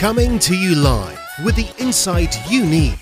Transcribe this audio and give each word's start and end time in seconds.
Coming 0.00 0.38
to 0.38 0.56
you 0.56 0.76
live 0.76 1.20
with 1.44 1.56
the 1.56 1.70
insight 1.76 2.34
you 2.50 2.64
need 2.64 2.98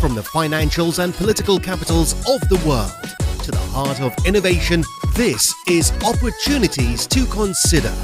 from 0.00 0.16
the 0.16 0.20
financials 0.20 0.98
and 0.98 1.14
political 1.14 1.60
capitals 1.60 2.14
of 2.28 2.40
the 2.48 2.60
world 2.66 3.38
to 3.44 3.52
the 3.52 3.66
heart 3.70 4.00
of 4.00 4.12
innovation. 4.26 4.82
This 5.14 5.54
is 5.68 5.92
Opportunities 6.04 7.06
to 7.06 7.24
Consider 7.26 7.94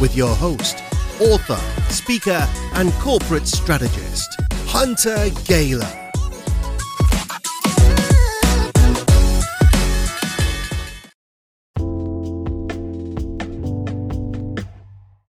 with 0.00 0.16
your 0.16 0.34
host, 0.34 0.82
author, 1.20 1.60
speaker, 1.92 2.44
and 2.74 2.92
corporate 2.94 3.46
strategist, 3.46 4.36
Hunter 4.66 5.28
Gayler. 5.46 6.00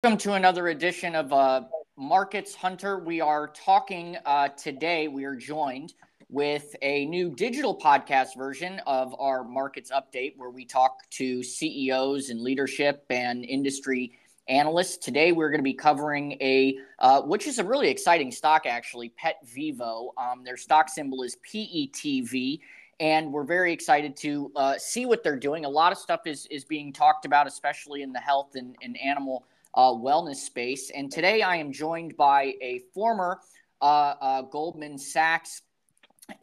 Welcome 0.02 0.18
to 0.20 0.32
another 0.32 0.68
edition 0.68 1.14
of 1.14 1.34
uh, 1.34 1.64
Markets 2.02 2.56
Hunter. 2.56 2.98
We 2.98 3.20
are 3.20 3.46
talking 3.46 4.16
uh, 4.26 4.48
today, 4.48 5.06
we 5.06 5.22
are 5.22 5.36
joined 5.36 5.94
with 6.28 6.74
a 6.82 7.06
new 7.06 7.30
digital 7.30 7.78
podcast 7.78 8.36
version 8.36 8.80
of 8.88 9.14
our 9.20 9.44
Markets 9.44 9.92
Update, 9.92 10.36
where 10.36 10.50
we 10.50 10.64
talk 10.64 11.08
to 11.10 11.44
CEOs 11.44 12.30
and 12.30 12.40
leadership 12.40 13.04
and 13.08 13.44
industry 13.44 14.18
analysts. 14.48 14.96
Today, 14.96 15.30
we're 15.30 15.50
going 15.50 15.60
to 15.60 15.62
be 15.62 15.74
covering 15.74 16.32
a, 16.40 16.76
uh, 16.98 17.22
which 17.22 17.46
is 17.46 17.60
a 17.60 17.64
really 17.64 17.88
exciting 17.88 18.32
stock, 18.32 18.66
actually, 18.66 19.10
Pet 19.10 19.36
Vivo. 19.44 20.12
Um, 20.18 20.42
their 20.42 20.56
stock 20.56 20.88
symbol 20.88 21.22
is 21.22 21.36
PETV 21.48 22.58
and 22.98 23.32
we're 23.32 23.44
very 23.44 23.72
excited 23.72 24.16
to 24.16 24.52
uh, 24.54 24.76
see 24.76 25.06
what 25.06 25.22
they're 25.22 25.38
doing. 25.38 25.64
A 25.64 25.68
lot 25.68 25.92
of 25.92 25.98
stuff 25.98 26.26
is 26.26 26.46
is 26.50 26.64
being 26.64 26.92
talked 26.92 27.24
about, 27.24 27.46
especially 27.46 28.02
in 28.02 28.12
the 28.12 28.20
health 28.20 28.54
and, 28.54 28.76
and 28.82 28.96
animal 29.00 29.44
uh, 29.74 29.90
wellness 29.90 30.36
space. 30.36 30.90
And 30.90 31.10
today 31.10 31.42
I 31.42 31.56
am 31.56 31.72
joined 31.72 32.16
by 32.16 32.54
a 32.62 32.80
former 32.94 33.40
uh, 33.80 34.14
uh, 34.20 34.42
Goldman 34.42 34.98
Sachs 34.98 35.62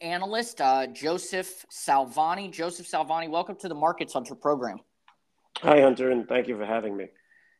analyst, 0.00 0.60
uh, 0.60 0.86
Joseph 0.88 1.64
Salvani. 1.70 2.48
Joseph 2.48 2.86
Salvani, 2.86 3.28
welcome 3.28 3.56
to 3.56 3.68
the 3.68 3.74
Markets 3.74 4.12
Hunter 4.12 4.34
program. 4.34 4.78
Hi, 5.58 5.80
Hunter, 5.80 6.10
and 6.10 6.28
thank 6.28 6.48
you 6.48 6.56
for 6.56 6.64
having 6.64 6.96
me. 6.96 7.06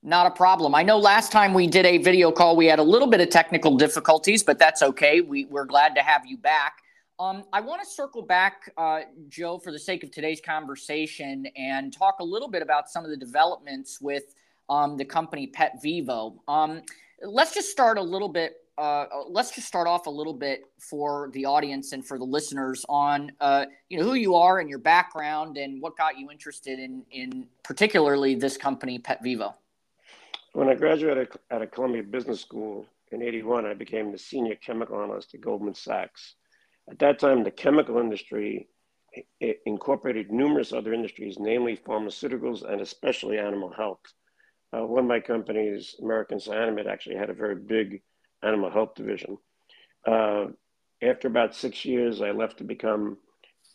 Not 0.03 0.27
a 0.27 0.31
problem. 0.31 0.75
I 0.75 0.83
know 0.83 0.99
last 0.99 1.31
time 1.31 1.53
we 1.53 1.67
did 1.67 1.85
a 1.85 1.99
video 1.99 2.33
call, 2.33 2.57
we 2.57 2.67
had 2.67 2.79
a 2.79 2.83
little 2.83 3.09
bit 3.09 3.21
of 3.21 3.29
technical 3.29 3.77
difficulties, 3.77 4.43
but 4.43 4.59
that's 4.59 4.83
okay. 4.83 5.21
We, 5.21 5.45
we're 5.45 5.67
glad 5.67 5.95
to 5.97 6.03
have 6.03 6.25
you 6.25 6.39
back. 6.39 6.79
Um, 7.19 7.45
I 7.53 7.61
want 7.61 7.83
to 7.83 7.87
circle 7.87 8.23
back, 8.23 8.73
uh, 8.79 9.01
Joe, 9.29 9.59
for 9.59 9.73
the 9.73 9.79
sake 9.79 10.03
of 10.03 10.11
today's 10.11 10.41
conversation, 10.41 11.47
and 11.55 11.93
talk 11.93 12.21
a 12.21 12.25
little 12.25 12.49
bit 12.49 12.63
about 12.63 12.89
some 12.89 13.05
of 13.05 13.11
the 13.11 13.17
developments 13.17 14.01
with 14.01 14.35
um, 14.71 14.97
the 14.97 15.05
company 15.05 15.49
Pet 15.49 15.83
Vivo. 15.83 16.41
Um, 16.49 16.83
let's 17.21 17.53
just 17.53 17.71
start 17.71 17.99
a 17.99 18.03
little 18.03 18.29
bit. 18.29 18.55
Uh, 18.79 19.05
let's 19.29 19.51
just 19.55 19.67
start 19.67 19.87
off 19.87 20.07
a 20.07 20.11
little 20.11 20.33
bit 20.33 20.63
for 20.79 21.29
the 21.35 21.45
audience 21.45 21.93
and 21.93 22.07
for 22.07 22.19
the 22.19 22.25
listeners 22.25 22.87
on 22.89 23.31
uh, 23.41 23.67
you 23.91 23.99
know 23.99 24.05
who 24.05 24.15
you 24.15 24.35
are 24.35 24.61
and 24.61 24.71
your 24.71 24.79
background 24.79 25.59
and 25.59 25.83
what 25.83 25.95
got 25.99 26.19
you 26.19 26.31
interested 26.31 26.79
in 26.79 27.03
in 27.11 27.47
particularly 27.63 28.35
this 28.35 28.57
company 28.57 28.99
Pet 28.99 29.23
Vivo. 29.23 29.55
When 30.55 30.69
I 30.69 30.75
graduated 30.75 31.29
at 31.51 31.61
a 31.61 31.67
Columbia 31.67 32.03
Business 32.03 32.41
School 32.41 32.87
in 33.13 33.23
'81, 33.23 33.67
I 33.67 33.75
became 33.75 34.13
the 34.13 34.19
senior 34.19 34.55
chemical 34.55 35.03
analyst 35.03 35.35
at 35.35 35.43
Goldman 35.43 35.75
Sachs. 35.75 36.37
At 36.89 36.99
that 37.01 37.19
time, 37.19 37.45
the 37.45 37.51
chemical 37.51 37.99
industry 37.99 38.69
incorporated 39.67 40.31
numerous 40.31 40.73
other 40.73 40.95
industries, 40.95 41.39
namely 41.39 41.77
pharmaceuticals 41.77 42.63
and 42.63 42.81
especially 42.81 43.39
animal 43.39 43.71
health. 43.71 44.01
Uh, 44.77 44.87
one 44.87 45.05
of 45.05 45.09
my 45.09 45.21
companies, 45.21 45.97
American 46.01 46.39
Cyanamid, 46.39 46.87
actually 46.87 47.17
had 47.17 47.31
a 47.31 47.35
very 47.35 47.57
big 47.57 48.03
animal 48.43 48.71
health 48.71 48.95
division. 48.95 49.37
Uh, 50.07 50.47
after 51.03 51.29
about 51.29 51.55
six 51.55 51.85
years, 51.85 52.23
I 52.23 52.31
left 52.31 52.59
to 52.59 52.65
become 52.65 53.19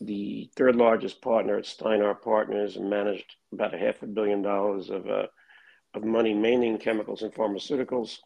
the 0.00 0.50
third 0.56 0.76
largest 0.76 1.20
partner 1.22 1.56
at 1.56 1.64
Steinhardt 1.64 2.22
Partners 2.22 2.76
and 2.76 2.88
managed 2.90 3.36
about 3.52 3.74
a 3.74 3.78
half 3.78 4.02
a 4.02 4.06
billion 4.06 4.42
dollars 4.42 4.90
of, 4.90 5.08
uh, 5.08 5.26
of 5.94 6.04
money, 6.04 6.34
mainly 6.34 6.68
in 6.68 6.78
chemicals 6.78 7.22
and 7.22 7.32
pharmaceuticals. 7.32 8.18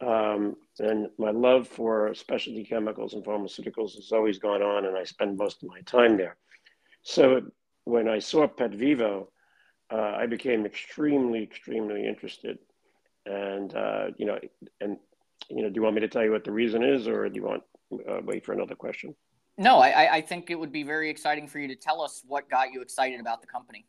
Um, 0.00 0.56
and 0.80 1.08
my 1.18 1.30
love 1.30 1.68
for 1.68 2.12
specialty 2.14 2.64
chemicals 2.64 3.14
and 3.14 3.24
pharmaceuticals 3.24 3.94
has 3.94 4.10
always 4.12 4.38
gone 4.38 4.62
on, 4.62 4.86
and 4.86 4.96
I 4.96 5.04
spend 5.04 5.36
most 5.36 5.62
of 5.62 5.68
my 5.68 5.80
time 5.82 6.16
there. 6.16 6.36
So 7.02 7.42
when 7.84 8.08
I 8.08 8.18
saw 8.18 8.46
Pet 8.46 8.74
Vivo, 8.74 9.31
uh, 9.92 10.16
I 10.18 10.26
became 10.26 10.64
extremely, 10.64 11.42
extremely 11.42 12.06
interested. 12.06 12.58
And, 13.26 13.74
uh, 13.74 14.06
you 14.16 14.26
know, 14.26 14.38
and, 14.80 14.96
you 15.50 15.62
know, 15.62 15.68
do 15.68 15.74
you 15.74 15.82
want 15.82 15.94
me 15.94 16.00
to 16.00 16.08
tell 16.08 16.24
you 16.24 16.32
what 16.32 16.44
the 16.44 16.52
reason 16.52 16.82
is, 16.82 17.06
or 17.06 17.28
do 17.28 17.34
you 17.36 17.44
want 17.44 17.62
uh, 18.08 18.20
wait 18.24 18.44
for 18.44 18.52
another 18.52 18.74
question? 18.74 19.14
No, 19.58 19.78
I, 19.78 20.16
I 20.16 20.20
think 20.22 20.50
it 20.50 20.58
would 20.58 20.72
be 20.72 20.82
very 20.82 21.10
exciting 21.10 21.46
for 21.46 21.58
you 21.58 21.68
to 21.68 21.76
tell 21.76 22.00
us 22.00 22.22
what 22.26 22.48
got 22.48 22.72
you 22.72 22.80
excited 22.80 23.20
about 23.20 23.42
the 23.42 23.46
company. 23.46 23.84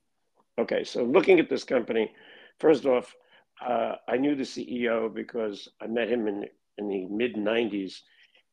Okay, 0.60 0.84
so 0.84 1.04
looking 1.04 1.40
at 1.40 1.50
this 1.50 1.64
company, 1.64 2.12
first 2.60 2.86
off, 2.86 3.16
uh, 3.66 3.96
I 4.08 4.18
knew 4.18 4.36
the 4.36 4.44
CEO 4.44 5.12
because 5.14 5.70
I 5.82 5.88
met 5.88 6.10
him 6.10 6.28
in, 6.28 6.46
in 6.78 6.90
the 6.90 7.06
mid 7.06 7.36
90s 7.36 8.00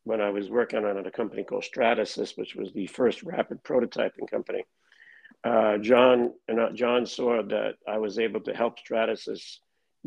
when 0.04 0.20
I 0.20 0.30
was 0.30 0.50
working 0.50 0.84
on 0.84 1.04
a 1.04 1.10
company 1.10 1.42
called 1.42 1.64
Stratasys, 1.64 2.38
which 2.38 2.54
was 2.54 2.72
the 2.72 2.86
first 2.86 3.22
rapid 3.22 3.62
prototyping 3.64 4.30
company 4.30 4.64
uh, 5.44 5.78
John 5.78 6.32
and 6.48 6.60
uh, 6.60 6.72
John 6.72 7.06
saw 7.06 7.42
that 7.42 7.76
I 7.88 7.98
was 7.98 8.18
able 8.18 8.40
to 8.40 8.54
help 8.54 8.78
Stratasys 8.78 9.58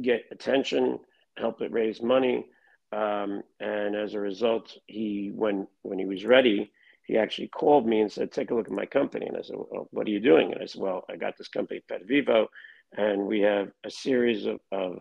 get 0.02 0.26
attention, 0.32 1.00
help 1.38 1.62
it 1.62 1.72
raise 1.72 2.02
money, 2.02 2.46
um, 2.92 3.42
and 3.60 3.96
as 3.96 4.14
a 4.14 4.20
result, 4.20 4.78
he 4.86 5.32
when 5.34 5.68
when 5.82 5.98
he 5.98 6.06
was 6.06 6.26
ready, 6.26 6.72
he 7.08 7.18
actually 7.18 7.48
called 7.48 7.88
me 7.88 8.02
and 8.02 8.12
said, 8.12 8.32
"Take 8.32 8.52
a 8.52 8.56
look 8.56 8.68
at 8.68 8.72
my 8.72 8.86
company." 8.86 9.26
And 9.26 9.38
I 9.38 9.42
said, 9.42 9.56
well, 9.58 9.88
"What 9.92 10.08
are 10.08 10.12
you 10.12 10.20
doing?" 10.20 10.54
And 10.54 10.62
I 10.62 10.66
said, 10.66 10.82
"Well, 10.82 11.04
I 11.10 11.16
got 11.16 11.38
this 11.38 11.48
company, 11.48 11.82
Pet 11.88 12.06
Vivo, 12.06 12.50
and 12.96 13.26
we 13.26 13.42
have 13.42 13.72
a 13.84 13.90
series 13.90 14.46
of, 14.46 14.60
of 14.72 15.00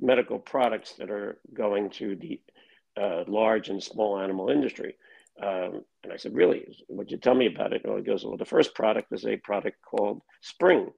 medical 0.00 0.38
products 0.38 0.94
that 0.94 1.10
are 1.10 1.38
going 1.54 1.90
to 1.90 2.16
the 2.16 2.40
uh, 3.00 3.24
large 3.28 3.68
and 3.68 3.82
small 3.82 4.18
animal 4.18 4.50
industry." 4.50 4.96
Um, 5.40 5.84
and 6.02 6.12
I 6.12 6.16
said, 6.16 6.34
really, 6.34 6.66
would 6.88 7.10
you 7.10 7.16
tell 7.16 7.34
me 7.34 7.46
about 7.46 7.72
it? 7.72 7.84
And 7.84 7.96
he 7.96 8.04
goes, 8.04 8.24
well, 8.24 8.36
the 8.36 8.44
first 8.44 8.74
product 8.74 9.12
is 9.12 9.24
a 9.24 9.36
product 9.36 9.78
called 9.82 10.22
Spryng. 10.42 10.92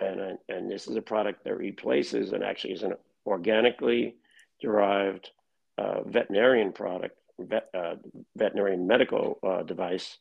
And, 0.00 0.20
uh, 0.20 0.34
and 0.48 0.70
this 0.70 0.86
is 0.86 0.96
a 0.96 1.02
product 1.02 1.44
that 1.44 1.56
replaces 1.56 2.32
and 2.32 2.44
actually 2.44 2.74
is 2.74 2.82
an 2.82 2.94
organically 3.26 4.16
derived 4.60 5.30
uh, 5.78 6.02
veterinarian 6.04 6.72
product, 6.72 7.16
vet, 7.40 7.68
uh, 7.74 7.96
veterinarian 8.36 8.86
medical 8.86 9.38
uh, 9.42 9.62
device 9.62 10.18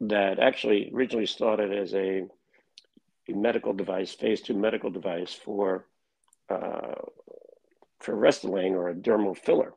that 0.00 0.38
actually 0.38 0.90
originally 0.94 1.26
started 1.26 1.72
as 1.72 1.94
a, 1.94 2.22
a, 3.28 3.32
medical 3.32 3.72
device, 3.72 4.12
phase 4.12 4.40
two 4.40 4.54
medical 4.54 4.90
device 4.90 5.32
for, 5.32 5.86
uh, 6.50 6.94
for 8.00 8.16
Restylane 8.16 8.72
or 8.72 8.88
a 8.88 8.94
dermal 8.94 9.36
filler. 9.36 9.74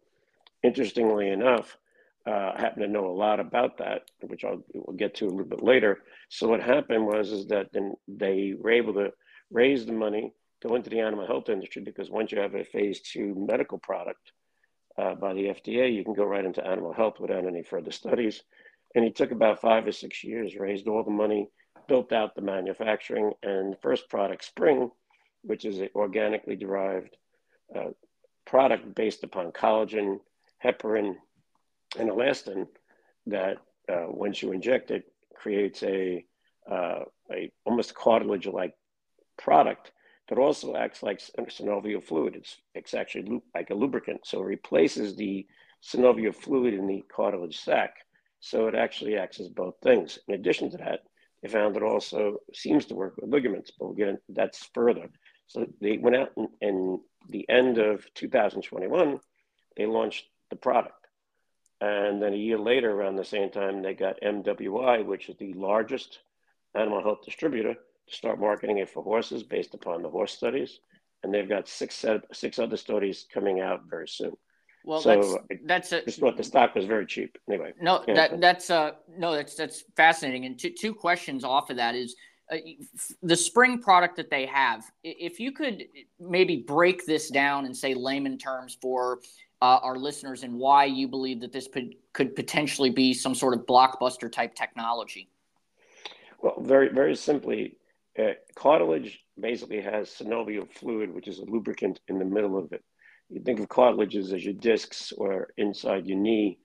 Interestingly 0.64 1.30
enough, 1.30 1.78
uh, 2.26 2.58
happen 2.58 2.82
to 2.82 2.88
know 2.88 3.08
a 3.08 3.14
lot 3.16 3.40
about 3.40 3.78
that, 3.78 4.04
which 4.22 4.44
I'll 4.44 4.64
we'll 4.74 4.98
get 4.98 5.16
to 5.16 5.26
a 5.26 5.30
little 5.30 5.46
bit 5.46 5.64
later. 5.64 6.00
So 6.30 6.48
what 6.48 6.62
happened 6.62 7.06
was 7.06 7.32
is 7.32 7.48
that 7.48 7.68
then 7.72 7.94
they 8.08 8.56
were 8.58 8.72
able 8.72 8.94
to 8.96 9.12
raise 9.52 9.86
the 9.86 9.94
money, 9.94 10.34
go 10.64 10.76
into 10.76 10.90
the 10.90 11.00
animal 11.00 11.28
health 11.28 11.50
industry 11.50 11.84
because 11.84 12.10
once 12.10 12.32
you 12.32 12.40
have 12.40 12.56
a 12.56 12.64
phase 12.64 13.02
two 13.02 13.36
medical 13.48 13.78
product 13.78 14.32
uh, 14.98 15.14
by 15.16 15.34
the 15.34 15.46
FDA, 15.46 15.94
you 15.94 16.04
can 16.04 16.14
go 16.14 16.26
right 16.26 16.46
into 16.46 16.66
animal 16.66 16.94
health 16.94 17.20
without 17.20 17.46
any 17.46 17.62
further 17.62 17.92
studies. 17.92 18.42
And 18.96 19.06
it 19.06 19.16
took 19.16 19.32
about 19.32 19.62
five 19.62 19.86
or 19.86 19.92
six 19.92 20.24
years, 20.24 20.56
raised 20.56 20.88
all 20.88 21.04
the 21.04 21.12
money, 21.12 21.50
built 21.88 22.12
out 22.12 22.34
the 22.34 22.42
manufacturing, 22.42 23.34
and 23.44 23.74
the 23.74 23.78
first 23.82 24.10
product, 24.10 24.50
Spryng, 24.56 24.90
which 25.44 25.66
is 25.66 25.80
an 25.80 25.90
organically 25.96 26.56
derived 26.56 27.18
uh, 27.76 27.90
product 28.46 28.96
based 28.96 29.24
upon 29.24 29.52
collagen, 29.52 30.18
heparin, 30.64 31.16
and 31.96 32.10
elastin 32.10 32.68
that 33.28 33.58
uh, 33.90 34.06
once 34.08 34.42
you 34.42 34.52
inject 34.52 34.92
it 34.92 35.04
creates 35.36 35.84
a, 35.84 36.26
uh, 36.72 37.02
a 37.32 37.52
almost 37.66 37.94
cartilage-like 37.94 38.74
product 39.38 39.92
that 40.30 40.40
also 40.40 40.76
acts 40.76 41.04
like 41.04 41.20
synovial 41.20 42.04
fluid. 42.04 42.36
It's, 42.36 42.58
it's 42.74 42.94
actually 42.94 43.42
like 43.54 43.70
a 43.70 43.76
lubricant. 43.76 44.22
So 44.26 44.42
it 44.42 44.46
replaces 44.46 45.16
the 45.16 45.46
synovial 45.84 46.34
fluid 46.34 46.74
in 46.74 46.88
the 46.88 47.04
cartilage 47.16 47.60
sac. 47.60 47.94
So 48.40 48.68
it 48.68 48.76
actually 48.76 49.18
acts 49.18 49.40
as 49.40 49.50
both 49.50 49.76
things. 49.84 50.20
In 50.28 50.34
addition 50.34 50.72
to 50.72 50.78
that, 50.78 51.02
they 51.42 51.50
found 51.50 51.78
it 51.78 51.84
also 51.84 52.38
seems 52.54 52.86
to 52.86 52.96
work 52.96 53.16
with 53.18 53.30
ligaments, 53.30 53.72
but 53.78 53.86
we'll 53.86 53.94
again, 53.94 54.18
that's 54.30 54.70
further. 54.74 55.10
So 55.48 55.68
they 55.80 55.98
went 55.98 56.16
out 56.16 56.32
in, 56.38 56.48
in 56.62 57.00
the 57.30 57.48
end 57.50 57.78
of 57.78 58.06
2021, 58.16 59.20
they 59.78 59.86
launched 59.86 60.26
the 60.50 60.56
product. 60.56 61.05
And 61.82 62.22
then 62.22 62.34
a 62.34 62.38
year 62.38 62.58
later, 62.58 62.92
around 62.92 63.16
the 63.16 63.26
same 63.26 63.50
time, 63.50 63.82
they 63.82 63.94
got 63.94 64.22
MWI, 64.22 65.06
which 65.06 65.30
is 65.30 65.36
the 65.38 65.54
largest 65.54 66.20
animal 66.74 67.04
health 67.04 67.20
distributor, 67.26 67.74
to 67.74 68.16
start 68.16 68.40
marketing 68.40 68.78
it 68.78 68.90
for 68.90 69.04
horses 69.04 69.44
based 69.44 69.74
upon 69.74 70.02
the 70.02 70.10
horse 70.10 70.34
studies. 70.34 70.80
And 71.24 71.34
they've 71.34 71.50
got 71.50 71.68
six, 71.68 72.06
six 72.32 72.60
other 72.60 72.78
studies 72.78 73.26
coming 73.34 73.60
out 73.60 73.84
very 73.90 74.08
soon. 74.08 74.36
Well, 74.86 75.02
so 75.02 75.40
that's 75.50 75.90
that's 75.90 75.92
a, 75.94 76.06
just 76.06 76.20
thought 76.20 76.38
the 76.38 76.44
stock 76.44 76.76
was 76.76 76.86
very 76.86 77.08
cheap. 77.08 77.38
Anyway, 77.50 77.74
no, 77.82 78.04
yeah. 78.08 78.14
that 78.14 78.40
that's 78.40 78.70
uh 78.70 78.92
no, 79.18 79.34
that's 79.34 79.56
that's 79.56 79.84
fascinating. 79.98 80.46
And 80.46 80.60
two 80.60 80.70
two 80.70 80.94
questions 80.94 81.44
off 81.44 81.72
of 81.72 81.78
that 81.78 81.96
is 81.96 82.16
uh, 82.52 82.58
the 83.24 83.34
Spryng 83.34 83.82
product 83.82 84.16
that 84.18 84.30
they 84.30 84.46
have. 84.46 84.84
If 85.04 85.40
you 85.40 85.52
could 85.52 85.86
maybe 86.20 86.58
break 86.58 87.06
this 87.06 87.30
down 87.30 87.66
and 87.66 87.76
say 87.76 87.96
layman 87.96 88.38
terms 88.38 88.78
for 88.80 89.20
uh, 89.62 89.80
our 89.82 89.98
listeners 89.98 90.44
and 90.44 90.54
why 90.54 90.86
you 90.86 91.08
believe 91.08 91.42
that 91.42 91.52
this 91.52 91.68
could 91.68 91.96
could 92.14 92.36
potentially 92.36 92.90
be 92.90 93.14
some 93.14 93.36
sort 93.36 93.54
of 93.54 93.66
blockbuster 93.66 94.32
type 94.32 94.56
technology. 94.56 95.30
Well, 96.42 96.56
very 96.62 96.90
very 96.90 97.16
simply, 97.16 97.78
uh, 98.18 98.34
cartilage 98.56 99.20
basically 99.40 99.82
has 99.82 100.10
synovial 100.10 100.70
fluid, 100.70 101.14
which 101.14 101.28
is 101.28 101.40
a 101.40 101.46
lubricant 101.46 102.00
in 102.08 102.20
the 102.20 102.26
middle 102.26 102.58
of 102.58 102.72
it 102.72 102.84
you 103.30 103.42
think 103.42 103.60
of 103.60 103.70
cartilages 103.70 104.34
as 104.34 104.44
your 104.44 104.54
discs 104.54 105.12
or 105.14 105.50
inside 105.58 106.06
your 106.06 106.18
knee 106.18 106.60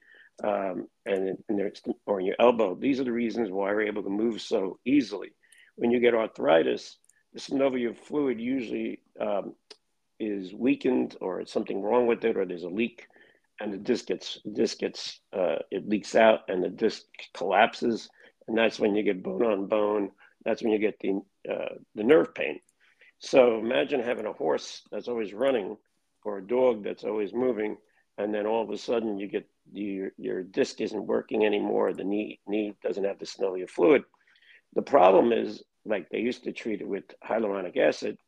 um, 0.44 0.86
and, 1.06 1.36
in, 1.48 1.72
or 2.06 2.20
in 2.20 2.26
your 2.26 2.36
elbow. 2.38 2.74
These 2.74 3.00
are 3.00 3.04
the 3.04 3.12
reasons 3.12 3.50
why 3.50 3.70
we're 3.70 3.82
able 3.82 4.02
to 4.02 4.10
move 4.10 4.40
so 4.40 4.78
easily. 4.84 5.30
When 5.76 5.90
you 5.90 6.00
get 6.00 6.14
arthritis, 6.14 6.98
the 7.32 7.40
synovial 7.40 7.96
fluid 7.96 8.40
usually 8.40 9.00
um, 9.20 9.54
is 10.20 10.54
weakened 10.54 11.16
or 11.20 11.44
something 11.46 11.82
wrong 11.82 12.06
with 12.06 12.24
it 12.24 12.36
or 12.36 12.44
there's 12.44 12.64
a 12.64 12.68
leak 12.68 13.06
and 13.60 13.72
the 13.72 13.78
disc 13.78 14.06
gets, 14.06 14.38
disc 14.52 14.78
gets 14.78 15.20
uh, 15.32 15.56
it 15.70 15.88
leaks 15.88 16.14
out 16.14 16.40
and 16.48 16.62
the 16.62 16.68
disc 16.68 17.02
collapses 17.34 18.08
and 18.50 18.58
that's 18.58 18.80
when 18.80 18.96
you 18.96 19.04
get 19.04 19.22
bone 19.22 19.44
on 19.44 19.66
bone. 19.66 20.10
That's 20.44 20.60
when 20.60 20.72
you 20.72 20.78
get 20.80 20.98
the, 20.98 21.20
uh, 21.48 21.74
the 21.94 22.02
nerve 22.02 22.34
pain. 22.34 22.58
So 23.20 23.60
imagine 23.60 24.00
having 24.00 24.26
a 24.26 24.32
horse 24.32 24.82
that's 24.90 25.06
always 25.06 25.32
running 25.32 25.76
or 26.24 26.38
a 26.38 26.46
dog 26.46 26.82
that's 26.82 27.04
always 27.04 27.32
moving, 27.32 27.76
and 28.18 28.34
then 28.34 28.46
all 28.46 28.64
of 28.64 28.70
a 28.70 28.76
sudden 28.76 29.18
you 29.18 29.28
get 29.28 29.48
your 29.72 30.10
your 30.18 30.42
disc 30.42 30.80
isn't 30.80 31.06
working 31.06 31.46
anymore. 31.46 31.92
The 31.92 32.02
knee 32.02 32.40
knee 32.46 32.74
doesn't 32.82 33.04
have 33.04 33.18
the 33.18 33.24
synovial 33.24 33.70
fluid. 33.70 34.02
The 34.74 34.82
problem 34.82 35.32
is 35.32 35.62
like 35.84 36.08
they 36.08 36.18
used 36.18 36.44
to 36.44 36.52
treat 36.52 36.80
it 36.80 36.88
with 36.88 37.04
hyaluronic 37.24 37.76
acid, 37.76 38.18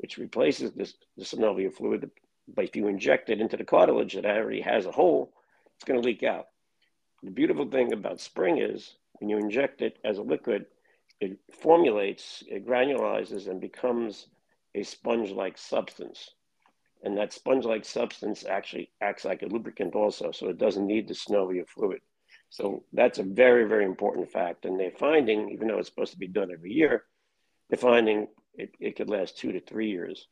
which 0.00 0.16
replaces 0.18 0.72
this 0.72 0.94
the 1.16 1.24
synovial 1.24 1.72
fluid. 1.72 2.10
But 2.48 2.64
if 2.64 2.74
you 2.74 2.88
inject 2.88 3.28
it 3.30 3.40
into 3.40 3.56
the 3.56 3.64
cartilage 3.64 4.14
that 4.14 4.24
already 4.24 4.62
has 4.62 4.86
a 4.86 4.92
hole, 4.92 5.32
it's 5.76 5.84
going 5.84 6.00
to 6.00 6.06
leak 6.06 6.22
out. 6.22 6.46
The 7.22 7.30
beautiful 7.30 7.66
thing 7.66 7.92
about 7.92 8.18
Spryng 8.18 8.58
is 8.58 8.96
when 9.18 9.28
you 9.28 9.36
inject 9.36 9.82
it 9.82 9.98
as 10.04 10.18
a 10.18 10.22
liquid, 10.22 10.66
it 11.20 11.38
formulates, 11.62 12.42
it 12.48 12.66
granulizes, 12.66 13.46
and 13.46 13.60
becomes 13.60 14.26
a 14.74 14.82
sponge-like 14.82 15.58
substance. 15.58 16.30
And 17.02 17.16
that 17.18 17.34
sponge-like 17.34 17.84
substance 17.84 18.44
actually 18.48 18.90
acts 19.02 19.26
like 19.26 19.42
a 19.42 19.46
lubricant 19.46 19.94
also, 19.94 20.32
so 20.32 20.48
it 20.48 20.58
doesn't 20.58 20.86
need 20.86 21.08
the 21.08 21.14
synovial 21.14 21.68
fluid. 21.68 22.00
So 22.48 22.84
that's 22.94 23.18
a 23.18 23.22
very, 23.22 23.68
very 23.68 23.84
important 23.84 24.32
fact. 24.32 24.64
And 24.64 24.80
they're 24.80 24.90
finding, 24.90 25.50
even 25.50 25.68
though 25.68 25.78
it's 25.78 25.88
supposed 25.88 26.12
to 26.12 26.18
be 26.18 26.26
done 26.26 26.50
every 26.50 26.72
year, 26.72 27.04
they're 27.68 27.78
finding 27.78 28.28
it, 28.54 28.74
it 28.80 28.96
could 28.96 29.08
last 29.08 29.38
two 29.38 29.52
to 29.52 29.60
three 29.60 29.90
years. 29.90 30.26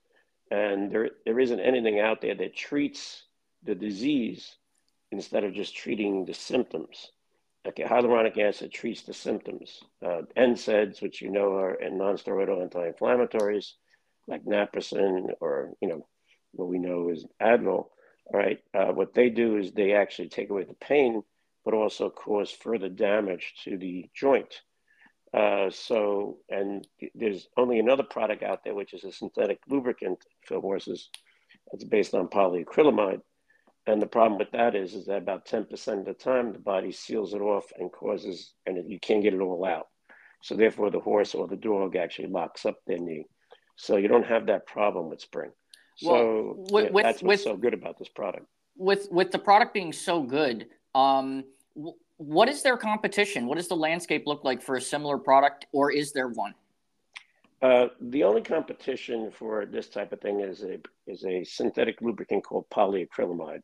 And 0.50 0.90
there, 0.90 1.10
there 1.24 1.38
isn't 1.38 1.60
anything 1.60 2.00
out 2.00 2.20
there 2.20 2.34
that 2.34 2.56
treats 2.56 3.24
the 3.64 3.74
disease 3.74 4.56
instead 5.10 5.44
of 5.44 5.54
just 5.54 5.76
treating 5.76 6.24
the 6.24 6.34
symptoms. 6.34 7.10
Okay, 7.66 7.82
hyaluronic 7.82 8.38
acid 8.38 8.72
treats 8.72 9.02
the 9.02 9.12
symptoms. 9.12 9.82
Uh, 10.04 10.22
NSAIDs, 10.36 11.02
which 11.02 11.20
you 11.20 11.30
know 11.30 11.54
are 11.54 11.78
non-steroidal 11.82 12.62
anti-inflammatories, 12.62 13.72
like 14.26 14.44
naproxen 14.44 15.30
or 15.40 15.74
you 15.80 15.88
know 15.88 16.06
what 16.52 16.68
we 16.68 16.78
know 16.78 17.10
is 17.10 17.26
Advil, 17.42 17.88
right? 18.32 18.58
Uh, 18.72 18.92
what 18.92 19.14
they 19.14 19.28
do 19.28 19.56
is 19.56 19.72
they 19.72 19.92
actually 19.92 20.28
take 20.28 20.50
away 20.50 20.64
the 20.64 20.74
pain, 20.74 21.22
but 21.64 21.74
also 21.74 22.10
cause 22.10 22.50
further 22.50 22.88
damage 22.88 23.54
to 23.64 23.76
the 23.76 24.08
joint. 24.14 24.62
Uh, 25.34 25.70
so, 25.70 26.38
and 26.48 26.86
there's 27.14 27.48
only 27.56 27.78
another 27.78 28.02
product 28.02 28.42
out 28.42 28.64
there, 28.64 28.74
which 28.74 28.94
is 28.94 29.04
a 29.04 29.12
synthetic 29.12 29.60
lubricant 29.68 30.18
for 30.46 30.60
horses. 30.60 31.10
It's 31.72 31.84
based 31.84 32.14
on 32.14 32.28
polyacrylamide. 32.28 33.20
And 33.86 34.02
the 34.02 34.06
problem 34.06 34.38
with 34.38 34.50
that 34.52 34.74
is, 34.74 34.94
is 34.94 35.06
that 35.06 35.22
about 35.22 35.46
10% 35.46 35.98
of 36.00 36.04
the 36.04 36.14
time, 36.14 36.52
the 36.52 36.58
body 36.58 36.92
seals 36.92 37.34
it 37.34 37.40
off 37.40 37.72
and 37.78 37.90
causes, 37.90 38.52
and 38.66 38.90
you 38.90 38.98
can't 39.00 39.22
get 39.22 39.34
it 39.34 39.40
all 39.40 39.64
out. 39.64 39.88
So 40.42 40.54
therefore, 40.54 40.90
the 40.90 41.00
horse 41.00 41.34
or 41.34 41.46
the 41.46 41.56
dog 41.56 41.96
actually 41.96 42.28
locks 42.28 42.64
up 42.64 42.76
their 42.86 42.98
knee. 42.98 43.24
So 43.76 43.96
you 43.96 44.08
don't 44.08 44.26
have 44.26 44.46
that 44.46 44.66
problem 44.66 45.08
with 45.08 45.20
Spryng. 45.20 45.52
So 45.96 46.10
well, 46.10 46.66
with, 46.70 46.84
yeah, 46.84 47.02
that's 47.02 47.22
what's 47.22 47.22
with, 47.22 47.40
so 47.40 47.56
good 47.56 47.74
about 47.74 47.98
this 47.98 48.08
product. 48.08 48.46
With 48.76 49.08
with 49.10 49.32
the 49.32 49.38
product 49.38 49.74
being 49.74 49.92
so 49.92 50.22
good, 50.22 50.66
um, 50.94 51.44
what 52.18 52.48
is 52.48 52.62
their 52.62 52.76
competition? 52.76 53.46
What 53.46 53.56
does 53.56 53.68
the 53.68 53.76
landscape 53.76 54.26
look 54.26 54.44
like 54.44 54.60
for 54.60 54.76
a 54.76 54.80
similar 54.80 55.18
product, 55.18 55.66
or 55.72 55.90
is 55.90 56.12
there 56.12 56.28
one? 56.28 56.54
Uh, 57.62 57.86
the 58.00 58.22
only 58.22 58.42
competition 58.42 59.30
for 59.32 59.66
this 59.66 59.88
type 59.88 60.12
of 60.12 60.20
thing 60.20 60.40
is 60.40 60.62
a 60.62 60.78
is 61.06 61.24
a 61.24 61.42
synthetic 61.44 62.00
lubricant 62.00 62.44
called 62.44 62.68
polyacrylamide, 62.70 63.62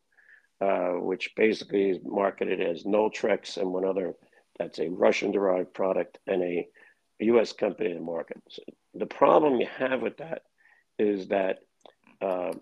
uh, 0.61 0.99
which 0.99 1.33
basically 1.35 1.89
is 1.91 1.99
marketed 2.03 2.61
as 2.61 2.83
Noltrex 2.83 3.57
and 3.57 3.71
one 3.71 3.85
other 3.85 4.15
that's 4.57 4.79
a 4.79 4.89
Russian 4.89 5.31
derived 5.31 5.73
product 5.73 6.17
and 6.27 6.41
a, 6.41 6.67
a 7.21 7.25
U.S. 7.25 7.51
company 7.51 7.89
in 7.91 7.97
the 7.97 8.01
market. 8.01 8.41
So 8.49 8.63
the 8.93 9.05
problem 9.05 9.59
you 9.59 9.67
have 9.77 10.01
with 10.01 10.17
that 10.17 10.43
is 10.97 11.27
that 11.27 11.59
uh, 12.21 12.53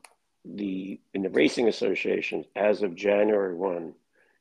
the 0.43 0.99
in 1.13 1.21
the 1.21 1.29
racing 1.29 1.67
association 1.67 2.45
as 2.55 2.81
of 2.81 2.95
January 2.95 3.55
one 3.55 3.93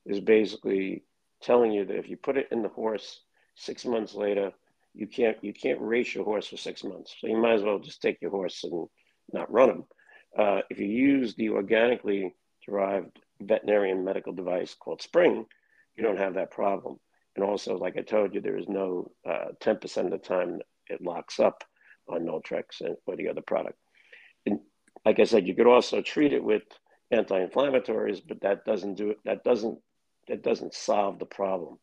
is 0.07 0.19
basically 0.21 1.05
telling 1.43 1.73
you 1.73 1.85
that 1.85 1.99
if 1.99 2.09
you 2.09 2.17
put 2.17 2.37
it 2.37 2.49
in 2.51 2.63
the 2.63 2.69
horse 2.69 3.21
six 3.55 3.85
months 3.85 4.15
later, 4.15 4.53
you 4.95 5.07
can't 5.07 5.37
you 5.43 5.53
can't 5.53 5.81
race 5.81 6.15
your 6.15 6.25
horse 6.25 6.49
for 6.49 6.57
six 6.57 6.85
months. 6.85 7.15
So 7.21 7.27
you 7.27 7.37
might 7.37 7.55
as 7.55 7.63
well 7.63 7.79
just 7.79 8.03
take 8.03 8.21
your 8.21 8.31
horse 8.31 8.63
and 8.65 8.89
not 9.33 9.53
run 9.53 9.71
him. 9.71 9.85
Uh, 10.39 10.61
if 10.71 10.79
you 10.79 10.87
use 10.87 11.35
the 11.35 11.51
organically 11.51 12.35
derived 12.67 13.19
veterinarian 13.41 14.05
medical 14.05 14.33
device 14.33 14.75
called 14.75 15.01
Spryng, 15.01 15.45
you 15.97 16.03
don't 16.03 16.19
have 16.19 16.35
that 16.35 16.51
problem. 16.51 16.99
And 17.37 17.45
also, 17.45 17.77
like 17.77 17.97
I 17.97 18.03
told 18.03 18.35
you, 18.35 18.41
there 18.41 18.59
is 18.59 18.69
no 18.69 19.11
uh, 19.29 19.53
10% 19.61 20.05
of 20.05 20.11
the 20.11 20.19
time 20.19 20.61
it 20.89 21.03
locks 21.03 21.41
up 21.41 21.65
on 22.09 22.27
Noltrex 22.27 22.83
or 23.07 23.17
the 23.17 23.29
other 23.29 23.41
product. 23.41 23.79
And 24.47 24.61
like 25.05 25.19
I 25.19 25.25
said, 25.25 25.47
you 25.47 25.55
could 25.55 25.67
also 25.67 26.03
treat 26.03 26.33
it 26.33 26.45
with 26.45 26.63
anti-inflammatories, 27.11 28.21
but 28.27 28.41
that 28.43 28.65
doesn't 28.65 28.95
do 28.95 29.11
it. 29.11 29.19
That 29.25 29.45
doesn't 29.45 29.79
that 30.29 30.43
doesn't 30.43 30.75
solve 30.75 31.19
the 31.19 31.27
problem. 31.27 31.79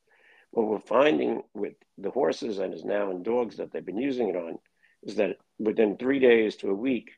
What 0.52 0.68
we're 0.68 0.80
finding 0.80 1.44
with 1.54 1.74
the 1.98 2.10
horses 2.10 2.60
and 2.60 2.74
is 2.74 2.84
now 2.84 3.12
in 3.12 3.24
dogs 3.24 3.58
that 3.58 3.72
they've 3.72 3.86
been 3.86 3.98
using 3.98 4.30
it 4.30 4.36
on 4.36 4.58
is 5.04 5.16
that 5.16 5.38
within 5.60 5.98
three 5.98 6.20
days 6.20 6.56
to 6.58 6.70
a 6.70 6.74
week, 6.74 7.12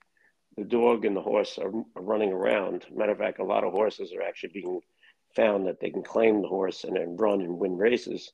the 0.58 0.64
dog 0.64 1.06
and 1.06 1.16
the 1.16 1.22
horse 1.22 1.58
are, 1.58 1.72
are 1.96 2.02
running 2.02 2.32
around. 2.32 2.86
Matter 2.94 3.14
of 3.14 3.18
fact, 3.18 3.40
a 3.40 3.44
lot 3.44 3.64
of 3.64 3.72
horses 3.72 4.14
are 4.14 4.22
actually 4.22 4.52
being 4.54 4.82
found 5.36 5.66
that 5.68 5.80
they 5.80 5.90
can 5.90 6.04
claim 6.04 6.42
the 6.42 6.48
horse 6.48 6.84
and 6.84 6.96
then 6.96 7.16
run 7.16 7.42
and 7.42 7.58
win 7.58 7.78
races. 7.78 8.32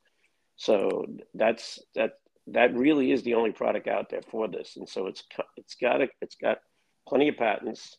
So 0.56 1.06
that's 1.36 1.80
that 1.94 2.14
that 2.48 2.76
really 2.76 3.12
is 3.12 3.24
the 3.24 3.36
only 3.36 3.52
product 3.52 3.88
out 3.88 4.10
there 4.10 4.24
for 4.24 4.48
this. 4.48 4.78
And 4.78 4.90
so 4.90 5.08
it's 5.08 5.24
it's 5.58 5.76
got 5.76 6.02
a, 6.02 6.08
it's 6.22 6.36
got 6.36 6.60
plenty 7.08 7.28
of 7.28 7.38
patents 7.38 7.98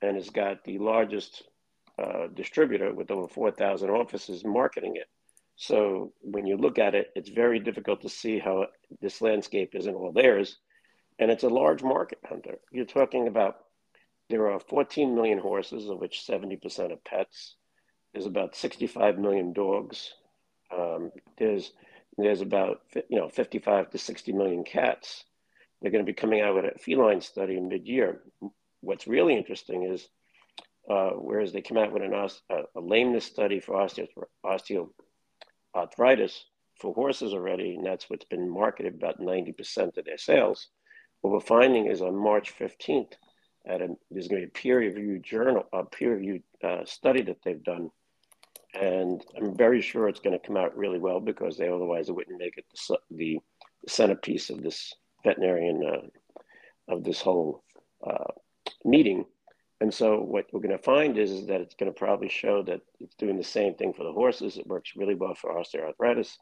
and 0.00 0.16
it's 0.16 0.30
got 0.30 0.64
the 0.64 0.78
largest 0.78 1.44
uh, 1.98 2.28
distributor 2.34 2.92
with 2.92 3.10
over 3.10 3.28
4,000 3.28 3.90
offices 3.90 4.44
marketing 4.44 4.96
it. 4.96 5.08
So 5.56 6.12
when 6.22 6.46
you 6.46 6.56
look 6.56 6.78
at 6.78 6.94
it, 6.94 7.08
it's 7.14 7.28
very 7.28 7.60
difficult 7.60 8.00
to 8.02 8.08
see 8.08 8.38
how 8.38 8.66
this 9.00 9.20
landscape 9.20 9.74
isn't 9.74 9.94
all 9.94 10.12
theirs. 10.12 10.58
And 11.18 11.30
it's 11.30 11.44
a 11.44 11.48
large 11.48 11.82
market, 11.82 12.18
Hunter. 12.24 12.58
You're 12.72 12.84
talking 12.86 13.28
about 13.28 13.56
there 14.30 14.50
are 14.50 14.58
14 14.58 15.14
million 15.14 15.38
horses, 15.38 15.88
of 15.88 15.98
which 15.98 16.24
70% 16.26 16.92
are 16.92 16.96
pets. 17.04 17.56
There's 18.12 18.26
about 18.26 18.56
65 18.56 19.18
million 19.18 19.52
dogs. 19.52 20.14
Um, 20.76 21.10
there's 21.38 21.72
there's 22.18 22.40
about 22.42 22.80
you 23.08 23.18
know 23.18 23.28
55 23.28 23.90
to 23.90 23.98
60 23.98 24.32
million 24.32 24.64
cats. 24.64 25.24
They're 25.80 25.90
going 25.90 26.04
to 26.04 26.10
be 26.10 26.16
coming 26.16 26.40
out 26.40 26.54
with 26.54 26.64
a 26.64 26.78
feline 26.78 27.20
study 27.20 27.58
mid-year. 27.58 28.22
What's 28.80 29.06
really 29.06 29.36
interesting 29.36 29.84
is, 29.84 30.08
uh, 30.88 31.10
whereas 31.10 31.52
they 31.52 31.62
come 31.62 31.78
out 31.78 31.92
with 31.92 32.02
an, 32.02 32.12
a 32.14 32.80
lameness 32.80 33.24
study 33.24 33.60
for 33.60 33.74
osteoarthritis 34.44 34.88
for 36.80 36.94
horses 36.94 37.32
already, 37.32 37.74
and 37.74 37.86
that's 37.86 38.10
what's 38.10 38.24
been 38.24 38.50
marketed 38.50 38.94
about 38.94 39.20
90% 39.20 39.96
of 39.96 40.04
their 40.04 40.18
sales. 40.18 40.68
What 41.20 41.32
we're 41.32 41.40
finding 41.40 41.86
is 41.86 42.02
on 42.02 42.16
March 42.16 42.52
15th, 42.58 43.12
at 43.66 43.80
a, 43.80 43.94
there's 44.10 44.26
going 44.26 44.42
to 44.42 44.46
be 44.48 44.50
a 44.50 44.60
peer-reviewed 44.60 45.22
journal, 45.22 45.64
a 45.72 45.84
peer-reviewed 45.84 46.42
uh, 46.64 46.84
study 46.84 47.22
that 47.22 47.38
they've 47.44 47.62
done, 47.62 47.90
and 48.74 49.24
I'm 49.36 49.56
very 49.56 49.80
sure 49.80 50.08
it's 50.08 50.20
going 50.20 50.38
to 50.38 50.44
come 50.44 50.56
out 50.56 50.76
really 50.76 50.98
well 50.98 51.20
because 51.20 51.56
they 51.56 51.68
otherwise 51.68 52.10
wouldn't 52.10 52.38
make 52.38 52.56
it 52.56 52.64
the, 52.72 52.98
the 53.10 53.40
centerpiece 53.86 54.50
of 54.50 54.62
this 54.62 54.94
veterinarian 55.24 55.82
uh, 55.86 56.92
of 56.92 57.04
this 57.04 57.20
whole 57.20 57.62
uh, 58.04 58.32
meeting. 58.84 59.24
And 59.82 59.92
so 59.92 60.20
what 60.20 60.46
we're 60.52 60.60
going 60.60 60.78
to 60.78 60.78
find 60.78 61.18
is, 61.18 61.32
is 61.32 61.46
that 61.48 61.60
it's 61.60 61.74
going 61.74 61.92
to 61.92 61.98
probably 61.98 62.28
show 62.28 62.62
that 62.62 62.82
it's 63.00 63.16
doing 63.16 63.36
the 63.36 63.42
same 63.42 63.74
thing 63.74 63.92
for 63.92 64.04
the 64.04 64.12
horses. 64.12 64.56
It 64.56 64.68
works 64.68 64.92
really 64.94 65.16
well 65.16 65.34
for 65.34 65.50
osteoarthritis. 65.52 66.36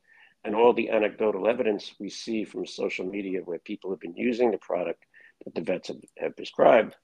And 0.45 0.55
all 0.55 0.75
the 0.75 0.91
anecdotal 0.91 1.49
evidence 1.49 1.95
we 1.99 2.11
see 2.11 2.45
from 2.45 2.67
social 2.67 3.07
media 3.07 3.41
where 3.43 3.59
people 3.59 3.89
have 3.89 4.01
been 4.01 4.15
using 4.15 4.51
the 4.51 4.59
product 4.59 5.07
that 5.43 5.55
the 5.55 5.63
vets 5.63 5.89
have, 5.89 6.03
have 6.19 6.37
prescribed 6.37 6.97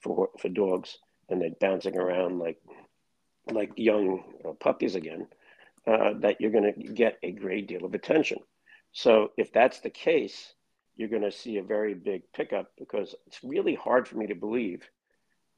for, 0.00 0.30
for 0.40 0.48
dogs 0.48 0.96
and 1.28 1.42
they're 1.42 1.50
bouncing 1.60 1.98
around 1.98 2.38
like, 2.38 2.56
like 3.50 3.72
young 3.76 4.24
puppies 4.60 4.94
again, 4.94 5.26
uh, 5.86 6.14
that 6.20 6.40
you're 6.40 6.50
going 6.50 6.72
to 6.72 6.92
get 6.94 7.18
a 7.22 7.32
great 7.32 7.68
deal 7.68 7.84
of 7.84 7.92
attention. 7.92 8.38
So 8.92 9.32
if 9.36 9.52
that's 9.52 9.80
the 9.80 9.90
case, 9.90 10.54
you're 10.96 11.10
going 11.10 11.20
to 11.20 11.30
see 11.30 11.58
a 11.58 11.62
very 11.62 11.92
big 11.92 12.22
pickup 12.32 12.72
because 12.78 13.14
it's 13.26 13.44
really 13.44 13.74
hard 13.74 14.08
for 14.08 14.16
me 14.16 14.26
to 14.28 14.34
believe 14.34 14.88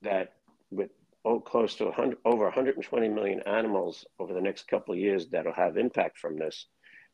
that 0.05 0.35
with 0.71 0.91
oh, 1.25 1.41
close 1.41 1.75
to 1.77 1.85
100, 1.87 2.19
over 2.25 2.45
120 2.45 3.09
million 3.09 3.41
animals 3.41 4.05
over 4.19 4.35
the 4.35 4.41
next 4.41 4.69
couple 4.69 4.95
of 4.95 5.01
years 5.01 5.29
that'll 5.29 5.53
have 5.53 5.77
impact 5.77 6.19
from 6.19 6.39
this, 6.39 6.67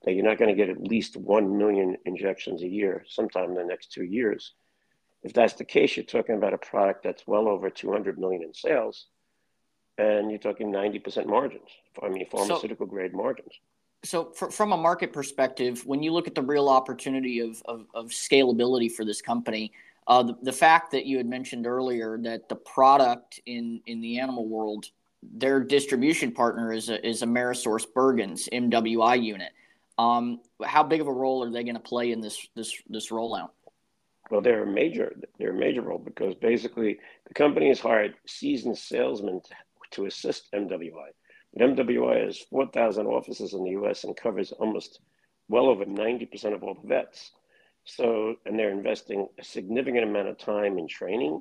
that 0.05 0.13
you're 0.13 0.25
not 0.25 0.39
going 0.39 0.51
to 0.51 0.57
get 0.57 0.69
at 0.69 0.83
least 0.83 1.17
1 1.17 1.57
million 1.57 1.97
injections 2.05 2.63
a 2.63 2.69
year 2.69 3.05
sometime 3.09 3.51
in 3.51 3.55
the 3.55 3.65
next 3.65 3.93
two 3.93 4.05
years. 4.05 4.53
If 5.23 5.33
that's 5.33 5.55
the 5.55 5.65
case, 5.65 5.97
you're 5.97 6.05
talking 6.05 6.37
about 6.37 6.55
a 6.55 6.59
product 6.59 7.03
that's 7.05 7.27
well 7.27 7.47
over 7.49 7.71
200 7.71 8.19
million 8.19 8.43
in 8.43 8.55
sales, 8.55 9.07
and 9.99 10.31
you're 10.31 10.39
talking 10.39 10.73
90% 10.73 11.27
margins. 11.27 11.69
I 12.03 12.09
mean, 12.09 12.27
pharmaceutical 12.27 12.87
so, 12.87 12.91
grade 12.91 13.13
margins. 13.13 13.53
So, 14.03 14.31
for, 14.31 14.51
from 14.51 14.73
a 14.73 14.77
market 14.77 15.13
perspective, 15.13 15.85
when 15.85 16.03
you 16.03 16.13
look 16.13 16.27
at 16.27 16.35
the 16.35 16.43
real 16.43 16.69
opportunity 16.69 17.41
of, 17.41 17.63
of, 17.67 17.87
of 17.95 18.07
scalability 18.07 18.91
for 18.91 19.05
this 19.05 19.21
company, 19.21 19.73
uh, 20.07 20.23
the, 20.23 20.37
the 20.43 20.53
fact 20.53 20.91
that 20.93 21.07
you 21.07 21.19
had 21.19 21.27
mentioned 21.27 21.67
earlier 21.67 22.19
that 22.23 22.49
the 22.49 22.57
product 22.57 23.41
in, 23.47 23.81
in 23.87 24.01
the 24.01 24.19
animal 24.19 24.49
world, 24.49 24.87
their 25.23 25.61
distribution 25.61 26.33
partner 26.33 26.73
is 26.73 26.89
a, 26.89 27.07
is 27.07 27.23
Amerisource 27.23 27.85
Bergen's 27.95 28.49
MWI 28.53 29.23
unit. 29.23 29.53
Um, 29.99 30.41
how 30.65 30.83
big 30.83 31.03
of 31.03 31.07
a 31.07 31.13
role 31.13 31.45
are 31.45 31.51
they 31.51 31.63
going 31.63 31.75
to 31.75 31.81
play 31.81 32.11
in 32.11 32.21
this 32.21 32.49
this 32.57 32.75
this 32.89 33.11
rollout? 33.11 33.51
Well, 34.31 34.41
they're 34.41 34.63
a 34.63 34.67
major 34.67 35.15
they're 35.39 35.51
a 35.51 35.59
major 35.59 35.83
role 35.83 35.99
because 35.99 36.35
basically 36.37 36.99
the 37.29 37.35
company 37.35 37.69
has 37.69 37.81
hired 37.81 38.15
seasoned 38.27 38.79
salesmen 38.79 39.43
to, 39.43 39.55
to 39.91 40.07
assist 40.07 40.51
MWI. 40.55 41.11
But 41.55 41.77
MWI 41.77 42.27
has 42.27 42.39
4,000 42.39 43.07
offices 43.07 43.55
in 43.55 43.65
the 43.65 43.71
U.S. 43.71 44.05
and 44.05 44.17
covers 44.17 44.53
almost 44.53 45.01
well 45.49 45.67
over 45.67 45.85
90% 45.85 46.55
of 46.55 46.63
all 46.63 46.75
the 46.81 46.89
vets. 46.89 47.33
So, 47.85 48.37
and 48.47 48.59
they're 48.59 48.71
investing 48.71 49.27
a 49.39 49.45
significant 49.45 50.05
amount 50.05 50.29
of 50.29 50.39
time 50.39 50.79
in 50.79 50.87
training 50.87 51.41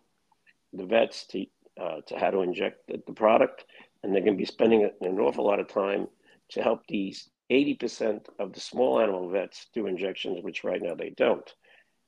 the 0.73 0.85
vets 0.85 1.25
to 1.27 1.45
uh, 1.79 2.01
to 2.07 2.17
how 2.17 2.29
to 2.29 2.41
inject 2.41 2.87
the, 2.87 3.01
the 3.07 3.13
product, 3.13 3.63
and 4.03 4.13
they're 4.13 4.21
going 4.21 4.33
to 4.33 4.41
be 4.41 4.45
spending 4.45 4.89
an 5.01 5.19
awful 5.19 5.45
lot 5.45 5.61
of 5.61 5.67
time 5.67 6.07
to 6.49 6.61
help 6.61 6.81
these 6.87 7.29
80% 7.51 8.25
of 8.37 8.53
the 8.53 8.59
small 8.59 8.99
animal 8.99 9.29
vets 9.29 9.67
do 9.73 9.87
injections, 9.87 10.43
which 10.43 10.63
right 10.63 10.81
now 10.81 10.93
they 10.93 11.11
don't. 11.11 11.49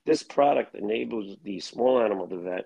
This 0.06 0.24
product 0.24 0.76
enables 0.76 1.38
the 1.44 1.60
small 1.60 2.02
animal 2.02 2.28
vet 2.28 2.66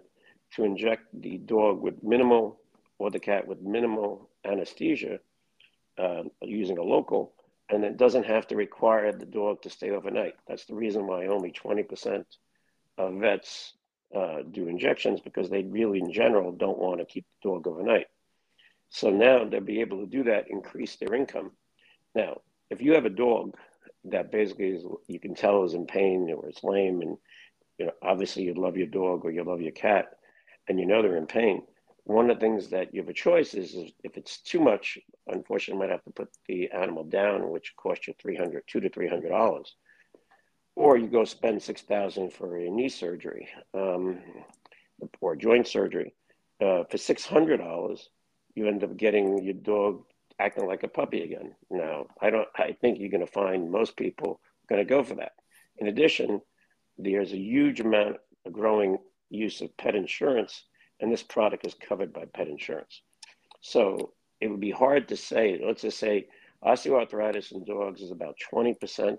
to 0.56 0.64
inject 0.64 1.04
the 1.14 1.38
dog 1.38 1.82
with 1.82 2.04
minimal 2.04 2.60
or 2.98 3.12
the 3.12 3.20
cat 3.20 3.48
with 3.48 3.62
minimal 3.62 4.30
anesthesia 4.46 5.20
uh, 5.98 6.24
using 6.42 6.78
a 6.78 6.84
local 6.84 7.34
and 7.70 7.84
it 7.84 7.98
doesn't 7.98 8.26
have 8.26 8.48
to 8.48 8.56
require 8.56 9.12
the 9.12 9.26
dog 9.26 9.62
to 9.64 9.70
stay 9.70 9.90
overnight. 9.90 10.36
That's 10.48 10.66
the 10.66 10.76
reason 10.76 11.08
why 11.08 11.28
only 11.28 11.52
20% 11.52 12.24
of 12.98 13.14
vets 13.16 13.74
uh, 14.16 14.44
do 14.50 14.68
injections 14.68 15.20
because 15.20 15.50
they 15.50 15.64
really, 15.64 16.00
in 16.00 16.12
general, 16.12 16.52
don't 16.52 16.78
want 16.78 17.00
to 17.00 17.06
keep 17.06 17.26
the 17.42 17.50
dog 17.50 17.68
overnight. 17.68 18.08
So 18.90 19.10
now 19.10 19.46
they'll 19.46 19.62
be 19.62 19.82
able 19.82 20.00
to 20.02 20.06
do 20.06 20.24
that, 20.26 20.50
increase 20.50 20.96
their 20.96 21.16
income. 21.16 21.52
Now, 22.14 22.42
if 22.70 22.82
you 22.82 22.94
have 22.94 23.06
a 23.06 23.10
dog 23.10 23.56
that 24.06 24.32
basically 24.32 24.70
is, 24.70 24.84
you 25.08 25.20
can 25.20 25.34
tell 25.34 25.64
is 25.64 25.74
in 25.74 25.88
pain 25.88 26.32
or 26.32 26.48
it's 26.48 26.64
lame, 26.64 27.02
and 27.02 27.18
you 27.80 27.88
know, 27.88 27.92
obviously 28.02 28.44
you 28.44 28.54
love 28.54 28.78
your 28.78 28.88
dog 28.88 29.26
or 29.26 29.32
you 29.32 29.44
love 29.44 29.62
your 29.62 29.72
cat, 29.72 30.18
and 30.68 30.80
you 30.80 30.86
know 30.86 31.02
they're 31.02 31.18
in 31.18 31.26
pain, 31.26 31.64
one 32.06 32.30
of 32.30 32.38
the 32.38 32.42
things 32.42 32.70
that 32.70 32.94
you 32.94 33.02
have 33.02 33.10
a 33.10 33.14
choice 33.14 33.56
is, 33.56 33.74
is 33.74 33.92
if 34.04 34.16
it's 34.16 34.38
too 34.38 34.60
much, 34.60 35.00
unfortunately, 35.28 35.74
you 35.74 35.80
might 35.80 35.92
have 35.92 36.04
to 36.04 36.12
put 36.12 36.30
the 36.48 36.70
animal 36.70 37.04
down, 37.04 37.50
which 37.50 37.74
costs 37.76 38.08
you 38.08 38.14
300 38.22 38.64
two 38.68 38.80
to 38.80 38.90
$300. 38.90 39.66
Or 40.76 40.98
you 40.98 41.08
go 41.08 41.26
spend 41.26 41.64
6000 41.64 42.32
for 42.32 42.58
a 42.58 42.70
knee 42.70 42.90
surgery 42.90 43.50
um, 43.74 44.20
or 45.20 45.36
joint 45.36 45.68
surgery. 45.68 46.14
Uh, 46.62 46.84
for 46.84 46.98
$600, 46.98 48.00
you 48.54 48.68
end 48.68 48.84
up 48.84 48.96
getting 48.98 49.44
your 49.44 49.54
dog 49.56 50.04
acting 50.40 50.68
like 50.68 50.84
a 50.84 50.88
puppy 50.88 51.24
again. 51.24 51.56
Now, 51.72 52.06
I 52.22 52.30
don't. 52.30 52.48
I 52.56 52.74
think 52.80 53.00
you're 53.00 53.10
going 53.10 53.26
to 53.26 53.32
find 53.32 53.72
most 53.72 53.98
people 53.98 54.40
going 54.70 54.80
to 54.80 54.90
go 54.90 55.04
for 55.04 55.16
that. 55.16 55.34
In 55.78 55.88
addition, 55.88 56.42
there's 56.98 57.34
a 57.34 57.38
huge 57.38 57.80
amount 57.80 58.18
of 58.46 58.54
growing 58.54 58.98
use 59.30 59.62
of 59.62 59.76
pet 59.78 59.96
insurance 59.96 60.64
and 61.00 61.12
this 61.12 61.24
product 61.24 61.66
is 61.66 61.76
covered 61.76 62.14
by 62.14 62.26
pet 62.34 62.48
insurance. 62.48 63.02
So 63.62 64.14
it 64.40 64.48
would 64.48 64.60
be 64.60 64.72
hard 64.72 65.08
to 65.10 65.18
say, 65.18 65.60
let's 65.64 65.82
just 65.82 66.00
say 66.00 66.28
osteoarthritis 66.64 67.52
in 67.52 67.64
dogs 67.66 68.02
is 68.02 68.12
about 68.12 68.38
20%. 68.54 69.18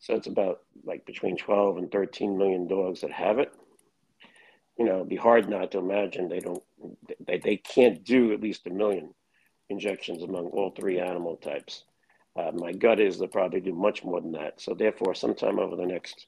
So 0.00 0.14
it's 0.14 0.26
about 0.26 0.60
like 0.84 1.04
between 1.06 1.36
12 1.36 1.78
and 1.78 1.90
13 1.90 2.38
million 2.38 2.68
dogs 2.68 3.00
that 3.00 3.12
have 3.12 3.38
it. 3.38 3.52
You 4.78 4.84
know, 4.84 4.96
it'd 4.96 5.08
be 5.08 5.16
hard 5.16 5.48
not 5.48 5.72
to 5.72 5.78
imagine 5.78 6.28
they 6.28 6.38
don't, 6.38 6.62
they, 7.26 7.38
they 7.38 7.56
can't 7.56 8.04
do 8.04 8.32
at 8.32 8.40
least 8.40 8.66
a 8.66 8.70
million 8.70 9.12
injections 9.68 10.22
among 10.22 10.46
all 10.46 10.70
three 10.70 11.00
animal 11.00 11.36
types. 11.36 11.84
Uh, 12.36 12.52
my 12.54 12.72
gut 12.72 13.00
is 13.00 13.18
they'll 13.18 13.28
probably 13.28 13.60
do 13.60 13.72
much 13.72 14.04
more 14.04 14.20
than 14.20 14.32
that. 14.32 14.60
So 14.60 14.72
therefore, 14.72 15.14
sometime 15.14 15.58
over 15.58 15.74
the 15.74 15.86
next 15.86 16.26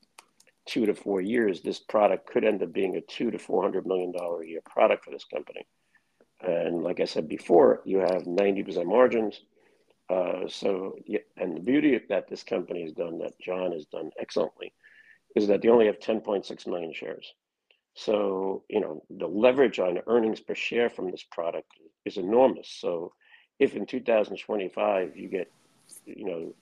two 0.71 0.87
to 0.87 0.95
four 0.95 1.21
years, 1.21 1.61
this 1.61 1.81
product 1.81 2.31
could 2.31 2.45
end 2.45 2.63
up 2.63 2.73
being 2.73 2.97
a 2.97 3.01
two 3.01 3.31
to 3.31 3.39
four 3.39 3.63
hundred 3.63 3.87
million 3.87 4.13
dollar 4.13 4.43
a 4.43 4.47
year 4.47 4.61
product 4.65 5.05
for 5.05 5.11
this 5.11 5.25
company. 5.25 5.67
And 6.41 6.85
like 6.85 7.01
I 7.01 7.05
said 7.05 7.29
before, 7.29 7.83
you 7.85 7.99
have 7.99 8.27
ninety 8.27 8.63
percent 8.63 8.87
margins. 8.87 9.41
Uh, 10.09 10.49
so, 10.49 10.97
and 11.37 11.57
the 11.57 11.61
beauty 11.61 12.01
that 12.09 12.29
this 12.29 12.43
company 12.43 12.83
has 12.83 12.93
done, 12.93 13.19
that 13.19 13.39
John 13.41 13.73
has 13.73 13.85
done 13.87 14.11
excellently, 14.19 14.73
is 15.37 15.47
that 15.47 15.63
they 15.63 15.69
only 15.69 15.87
have 15.87 16.01
10.6 16.01 16.67
million 16.67 16.93
shares. 16.93 17.33
So, 17.95 18.65
you 18.69 18.81
know, 18.81 19.05
the 19.09 19.29
leverage 19.29 19.79
on 19.79 20.01
earnings 20.09 20.41
per 20.41 20.57
share 20.57 20.91
from 20.91 21.13
this 21.13 21.25
product 21.31 21.69
is 22.05 22.17
enormous. 22.17 22.69
So, 22.69 23.13
if 23.61 23.77
in 23.77 23.87
2025 23.87 25.17
you 25.17 25.29
get, 25.29 25.49
you 26.07 26.25
know, 26.25 26.55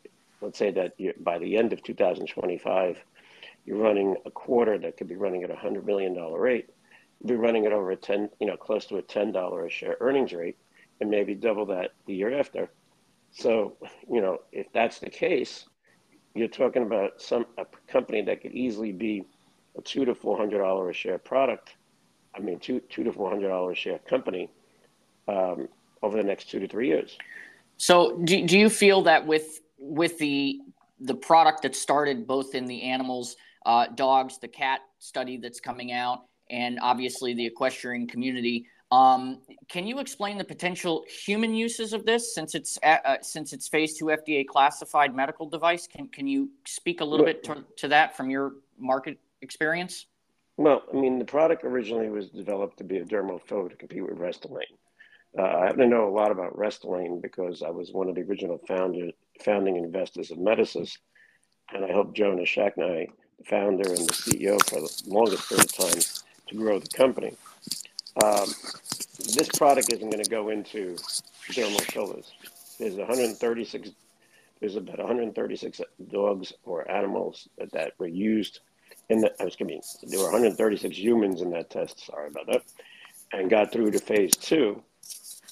let's 0.42 0.58
say 0.58 0.70
that 0.72 0.92
by 1.24 1.38
the 1.38 1.56
end 1.56 1.72
of 1.72 1.82
2025, 1.82 2.98
you're 3.68 3.76
running 3.76 4.16
a 4.24 4.30
quarter 4.30 4.78
that 4.78 4.96
could 4.96 5.08
be 5.08 5.14
running 5.14 5.42
at 5.42 5.50
a 5.50 5.54
hundred 5.54 5.84
million 5.84 6.14
dollar 6.14 6.40
rate, 6.40 6.70
you'd 7.20 7.28
be 7.28 7.34
running 7.34 7.64
it 7.64 7.72
over 7.72 7.90
a 7.90 7.96
ten, 7.96 8.30
you 8.40 8.46
know, 8.46 8.56
close 8.56 8.86
to 8.86 8.96
a 8.96 9.02
ten 9.02 9.30
dollar 9.30 9.66
a 9.66 9.70
share 9.70 9.98
earnings 10.00 10.32
rate, 10.32 10.56
and 11.02 11.10
maybe 11.10 11.34
double 11.34 11.66
that 11.66 11.90
the 12.06 12.14
year 12.14 12.38
after. 12.38 12.70
So, 13.30 13.76
you 14.10 14.22
know, 14.22 14.38
if 14.52 14.72
that's 14.72 15.00
the 15.00 15.10
case, 15.10 15.66
you're 16.34 16.48
talking 16.48 16.82
about 16.82 17.20
some 17.20 17.44
a 17.58 17.66
company 17.86 18.22
that 18.22 18.40
could 18.40 18.52
easily 18.52 18.90
be 18.90 19.26
a 19.76 19.82
two 19.82 20.06
to 20.06 20.14
four 20.14 20.38
hundred 20.38 20.60
dollar 20.60 20.88
a 20.88 20.94
share 20.94 21.18
product. 21.18 21.74
I 22.34 22.40
mean, 22.40 22.58
two 22.60 22.80
two 22.88 23.04
to 23.04 23.12
four 23.12 23.28
hundred 23.28 23.48
dollar 23.48 23.72
a 23.72 23.76
share 23.76 23.98
company 23.98 24.48
um, 25.28 25.68
over 26.02 26.16
the 26.16 26.24
next 26.24 26.48
two 26.48 26.58
to 26.60 26.66
three 26.66 26.88
years. 26.88 27.18
So, 27.76 28.16
do, 28.24 28.46
do 28.46 28.58
you 28.58 28.70
feel 28.70 29.02
that 29.02 29.26
with 29.26 29.60
with 29.78 30.16
the 30.16 30.58
the 31.00 31.14
product 31.14 31.62
that 31.62 31.76
started 31.76 32.26
both 32.26 32.54
in 32.54 32.64
the 32.64 32.82
animals 32.82 33.36
uh, 33.66 33.86
dogs, 33.94 34.38
the 34.38 34.48
cat 34.48 34.80
study 34.98 35.36
that's 35.36 35.60
coming 35.60 35.92
out, 35.92 36.24
and 36.50 36.78
obviously 36.80 37.34
the 37.34 37.46
equestrian 37.46 38.06
community. 38.06 38.66
Um, 38.90 39.40
can 39.68 39.86
you 39.86 39.98
explain 39.98 40.38
the 40.38 40.44
potential 40.44 41.04
human 41.08 41.54
uses 41.54 41.92
of 41.92 42.06
this 42.06 42.34
since 42.34 42.54
it's 42.54 42.78
uh, 42.82 42.96
uh 43.04 43.16
since 43.20 43.52
it's 43.52 43.68
phase 43.68 43.98
two 43.98 44.06
FDA 44.06 44.46
classified 44.46 45.14
medical 45.14 45.48
device? 45.48 45.86
Can 45.86 46.08
can 46.08 46.26
you 46.26 46.50
speak 46.66 47.00
a 47.00 47.04
little 47.04 47.26
well, 47.26 47.34
bit 47.34 47.44
to, 47.44 47.64
to 47.76 47.88
that 47.88 48.16
from 48.16 48.30
your 48.30 48.52
market 48.78 49.18
experience? 49.42 50.06
Well, 50.56 50.82
I 50.92 50.96
mean, 50.96 51.18
the 51.18 51.24
product 51.24 51.64
originally 51.64 52.08
was 52.08 52.30
developed 52.30 52.78
to 52.78 52.84
be 52.84 52.98
a 52.98 53.04
dermal 53.04 53.40
filler 53.40 53.68
to 53.68 53.76
compete 53.76 54.02
with 54.02 54.18
Restylane. 54.18 54.64
Uh, 55.38 55.42
I 55.42 55.66
happen 55.66 55.80
to 55.80 55.86
know 55.86 56.08
a 56.08 56.10
lot 56.10 56.32
about 56.32 56.56
Restylane 56.56 57.22
because 57.22 57.62
I 57.62 57.70
was 57.70 57.92
one 57.92 58.08
of 58.08 58.14
the 58.14 58.22
original 58.22 58.58
founder, 58.66 59.10
founding 59.44 59.76
investors 59.76 60.32
of 60.32 60.38
Medicis, 60.38 60.98
and 61.72 61.84
I 61.84 61.88
helped 61.88 62.16
Jonah 62.16 62.40
the 62.40 63.06
founder 63.44 63.88
and 63.88 64.08
the 64.08 64.12
CEO 64.12 64.58
for 64.68 64.80
the 64.80 65.02
longest 65.06 65.48
period 65.48 65.66
of 65.66 65.76
time 65.76 66.02
to 66.48 66.54
grow 66.56 66.78
the 66.78 66.88
company. 66.88 67.36
Um, 68.22 68.48
this 69.34 69.48
product 69.56 69.92
isn't 69.92 70.10
going 70.10 70.22
to 70.22 70.30
go 70.30 70.48
into 70.48 70.96
dermal 71.50 71.80
fillers. 71.82 72.32
There's 72.78 72.96
136. 72.96 73.90
There's 74.60 74.76
about 74.76 74.98
136 74.98 75.80
dogs 76.10 76.52
or 76.64 76.90
animals 76.90 77.48
that, 77.58 77.92
were 77.98 78.08
used 78.08 78.60
in 79.08 79.20
the. 79.20 79.32
I 79.40 79.44
was 79.44 79.56
kidding. 79.56 79.80
There 80.02 80.18
were 80.18 80.26
136 80.26 80.96
humans 80.96 81.42
in 81.42 81.50
that 81.50 81.70
test. 81.70 82.04
Sorry 82.06 82.28
about 82.28 82.46
that. 82.46 82.62
and 83.32 83.50
got 83.50 83.72
through 83.72 83.92
to 83.92 83.98
phase 83.98 84.36
two, 84.36 84.82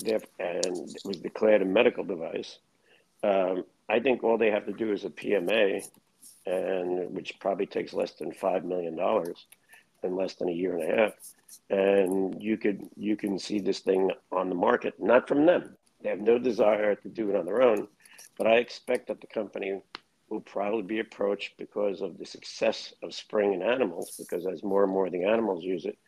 and 0.04 0.96
was 1.04 1.18
declared 1.18 1.62
a 1.62 1.64
medical 1.64 2.04
device. 2.04 2.58
Um, 3.22 3.64
I 3.88 4.00
think 4.00 4.24
all 4.24 4.38
they 4.38 4.50
have 4.50 4.66
to 4.66 4.72
do 4.72 4.92
is 4.92 5.04
a 5.04 5.10
PMA, 5.10 5.88
and 6.46 7.14
which 7.14 7.38
probably 7.40 7.66
takes 7.66 7.92
less 7.92 8.12
than 8.12 8.32
five 8.32 8.64
million 8.64 8.96
dollars, 8.96 9.46
in 10.02 10.16
less 10.16 10.34
than 10.34 10.48
a 10.48 10.52
year 10.52 10.76
and 10.76 10.90
a 10.90 10.96
half, 10.96 11.12
and 11.70 12.40
you 12.42 12.56
could 12.56 12.88
you 12.96 13.16
can 13.16 13.38
see 13.38 13.58
this 13.58 13.80
thing 13.80 14.10
on 14.32 14.48
the 14.48 14.54
market. 14.54 14.94
Not 14.98 15.28
from 15.28 15.46
them; 15.46 15.76
they 16.02 16.10
have 16.10 16.20
no 16.20 16.38
desire 16.38 16.94
to 16.94 17.08
do 17.08 17.30
it 17.30 17.36
on 17.36 17.46
their 17.46 17.62
own, 17.62 17.88
but 18.38 18.46
I 18.46 18.56
expect 18.56 19.08
that 19.08 19.20
the 19.20 19.26
company 19.26 19.80
will 20.28 20.40
probably 20.40 20.82
be 20.82 20.98
approached 20.98 21.56
because 21.56 22.00
of 22.00 22.18
the 22.18 22.26
success 22.26 22.92
of 23.02 23.10
Spryng 23.10 23.54
in 23.54 23.62
animals. 23.62 24.16
Because 24.18 24.46
as 24.46 24.62
more 24.62 24.84
and 24.84 24.92
more 24.92 25.06
of 25.06 25.12
the 25.12 25.24
animals 25.24 25.64
use 25.64 25.84
it, 25.84 25.98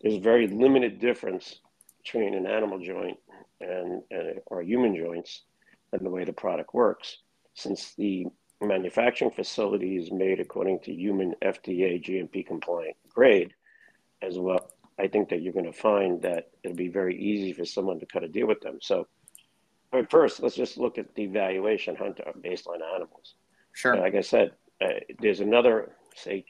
there's 0.00 0.16
very 0.16 0.46
limited 0.46 0.98
difference 1.00 1.60
between 2.02 2.34
an 2.34 2.46
animal 2.46 2.78
joint 2.78 3.18
and, 3.60 4.02
and 4.10 4.40
or 4.46 4.62
human 4.62 4.96
joints 4.96 5.42
and 5.92 6.04
the 6.04 6.10
way 6.10 6.24
the 6.24 6.32
product 6.32 6.74
works. 6.74 7.18
Since 7.54 7.94
the 7.94 8.26
manufacturing 8.60 9.30
facility 9.30 9.96
is 9.96 10.10
made 10.10 10.40
according 10.40 10.80
to 10.80 10.92
human 10.92 11.34
FDA 11.42 12.02
GMP 12.02 12.46
compliant 12.46 12.96
grade 13.08 13.54
as 14.22 14.38
well, 14.38 14.70
I 14.98 15.08
think 15.08 15.28
that 15.28 15.42
you're 15.42 15.52
going 15.52 15.66
to 15.66 15.72
find 15.72 16.22
that 16.22 16.50
it'll 16.62 16.76
be 16.76 16.88
very 16.88 17.16
easy 17.16 17.52
for 17.52 17.64
someone 17.64 18.00
to 18.00 18.06
cut 18.06 18.24
a 18.24 18.28
deal 18.28 18.46
with 18.46 18.60
them. 18.60 18.78
So, 18.80 19.06
but 19.92 20.10
first, 20.10 20.42
let's 20.42 20.56
just 20.56 20.78
look 20.78 20.98
at 20.98 21.14
the 21.14 21.26
valuation 21.26 21.96
hunter 21.96 22.32
based 22.40 22.66
on 22.66 22.80
animals. 22.82 23.34
Sure. 23.72 23.96
Like 23.96 24.14
I 24.14 24.22
said, 24.22 24.52
uh, 24.80 25.00
there's 25.20 25.40
another, 25.40 25.92
say, 26.14 26.44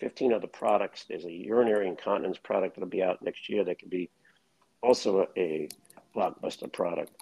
15 0.00 0.32
other 0.32 0.48
products. 0.48 1.04
There's 1.08 1.24
a 1.24 1.30
urinary 1.30 1.86
incontinence 1.86 2.38
product 2.38 2.74
that'll 2.74 2.88
be 2.88 3.02
out 3.02 3.22
next 3.22 3.48
year 3.48 3.64
that 3.64 3.78
could 3.78 3.90
be 3.90 4.10
also 4.82 5.28
a, 5.36 5.40
a 5.40 5.68
blockbuster 6.14 6.70
product, 6.72 7.12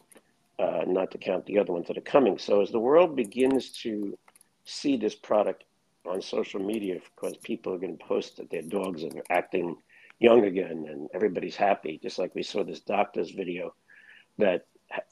uh, 0.59 0.85
not 0.87 1.11
to 1.11 1.19
count 1.19 1.45
the 1.47 1.59
other 1.59 1.73
ones 1.73 1.87
that 1.89 1.99
are 1.99 2.03
coming. 2.03 2.39
So 2.39 2.63
as 2.63 2.71
the 2.71 2.81
world 2.81 3.15
begins 3.15 3.71
to 3.83 4.19
see 4.65 4.97
this 4.97 5.15
product 5.15 5.65
on 6.07 6.21
social 6.21 6.61
media, 6.61 6.99
because 7.15 7.37
people 7.39 7.73
are 7.75 7.79
going 7.79 7.97
to 7.97 8.05
post 8.05 8.37
that 8.37 8.51
their 8.51 8.63
dogs 8.63 9.05
are 9.05 9.11
acting 9.31 9.77
young 10.19 10.45
again 10.45 10.87
and 10.89 11.09
everybody's 11.15 11.57
happy, 11.57 11.99
just 12.03 12.19
like 12.19 12.35
we 12.35 12.43
saw 12.43 12.63
this 12.65 12.81
doctor's 12.81 13.31
video 13.31 13.75
that 14.39 14.67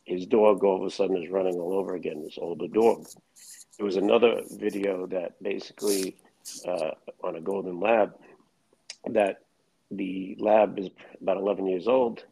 his 0.05 0.27
dog 0.27 0.63
all 0.65 0.77
of 0.77 0.87
a 0.87 0.91
sudden 0.91 1.23
is 1.23 1.31
running 1.31 1.55
all 1.55 1.75
over 1.75 1.95
again, 1.95 2.23
this 2.23 2.39
older 2.41 2.69
dog. 2.69 3.07
There 3.77 3.87
was 3.87 3.97
another 3.97 4.43
video 4.51 5.07
that 5.07 5.43
basically 5.43 6.17
uh, 6.67 6.91
on 7.23 7.37
a 7.37 7.41
golden 7.41 7.81
lab 7.81 8.15
that 9.11 9.43
the 9.91 10.37
lab 10.39 10.79
is 10.79 10.91
about 11.21 11.37
11 11.37 11.67
years 11.67 11.89
old 11.89 12.25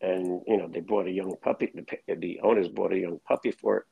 and 0.00 0.42
you 0.46 0.56
know 0.56 0.68
they 0.68 0.80
bought 0.80 1.06
a 1.06 1.10
young 1.10 1.34
puppy 1.42 1.70
the, 1.74 2.16
the 2.16 2.40
owners 2.42 2.68
bought 2.68 2.92
a 2.92 2.98
young 2.98 3.18
puppy 3.26 3.50
for 3.50 3.78
it 3.78 3.84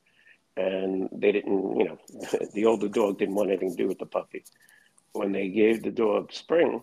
and 0.57 1.09
they 1.13 1.33
didn't 1.33 1.79
you 1.79 1.85
know 1.85 1.99
the 2.55 2.67
older 2.67 2.89
dog 2.89 3.19
didn't 3.19 3.35
want 3.35 3.51
anything 3.51 3.71
to 3.71 3.77
do 3.77 3.89
with 3.89 3.99
the 3.99 4.07
puppy 4.07 4.45
when 5.13 5.33
they 5.33 5.49
gave 5.49 5.83
the 5.83 5.91
dog 5.91 6.31
Spryng, 6.31 6.83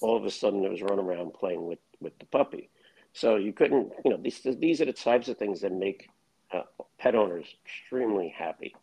all 0.00 0.16
of 0.16 0.24
a 0.24 0.30
sudden 0.30 0.64
it 0.64 0.70
was 0.70 0.82
running 0.82 1.04
around 1.04 1.34
playing 1.34 1.66
with 1.66 1.80
with 2.00 2.18
the 2.18 2.26
puppy 2.26 2.70
so 3.12 3.36
you 3.36 3.52
couldn't 3.52 3.92
you 4.04 4.10
know 4.10 4.18
these 4.18 4.40
these 4.58 4.80
are 4.80 4.86
the 4.86 4.92
types 4.92 5.28
of 5.28 5.38
things 5.38 5.60
that 5.60 5.72
make 5.72 6.08
uh, 6.52 6.62
pet 6.98 7.14
owners 7.14 7.46
extremely 7.64 8.34
happy 8.36 8.74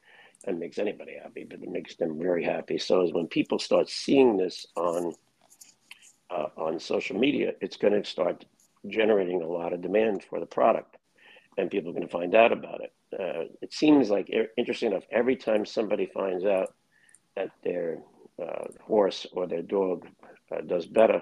and 0.46 0.60
makes 0.60 0.77
anybody 0.77 1.13
happy, 1.22 1.46
but 1.50 1.62
it 1.62 1.70
makes 1.70 1.96
them 1.96 2.20
very 2.20 2.44
happy. 2.44 2.77
So 2.77 3.08
when 3.12 3.27
people 3.27 3.60
start 3.60 3.89
seeing 3.89 4.38
this 4.38 4.65
on 4.75 5.13
uh, 6.30 6.48
on 6.58 6.80
social 6.80 7.18
media, 7.18 7.53
it's 7.62 7.77
going 7.77 7.94
to 7.94 8.10
start 8.10 8.46
generating 8.88 9.42
a 9.42 9.48
lot 9.48 9.72
of 9.72 9.82
demand 9.82 10.24
for 10.24 10.39
the 10.39 10.46
product, 10.46 10.98
and 11.58 11.70
people 11.70 11.92
are 11.92 11.94
going 11.94 12.08
to 12.08 12.12
find 12.12 12.34
out 12.36 12.51
about 12.51 12.82
it. 12.82 12.91
Uh, 13.19 13.45
it 13.62 13.73
seems 13.73 14.10
like 14.10 14.30
interesting 14.58 14.91
enough. 14.91 15.04
Every 15.12 15.36
time 15.36 15.65
somebody 15.65 16.06
finds 16.06 16.45
out 16.45 16.73
that 17.36 17.52
their 17.63 17.99
uh, 18.41 18.65
horse 18.82 19.28
or 19.32 19.47
their 19.47 19.62
dog 19.62 20.08
uh, 20.52 20.62
does 20.62 20.86
better, 20.86 21.21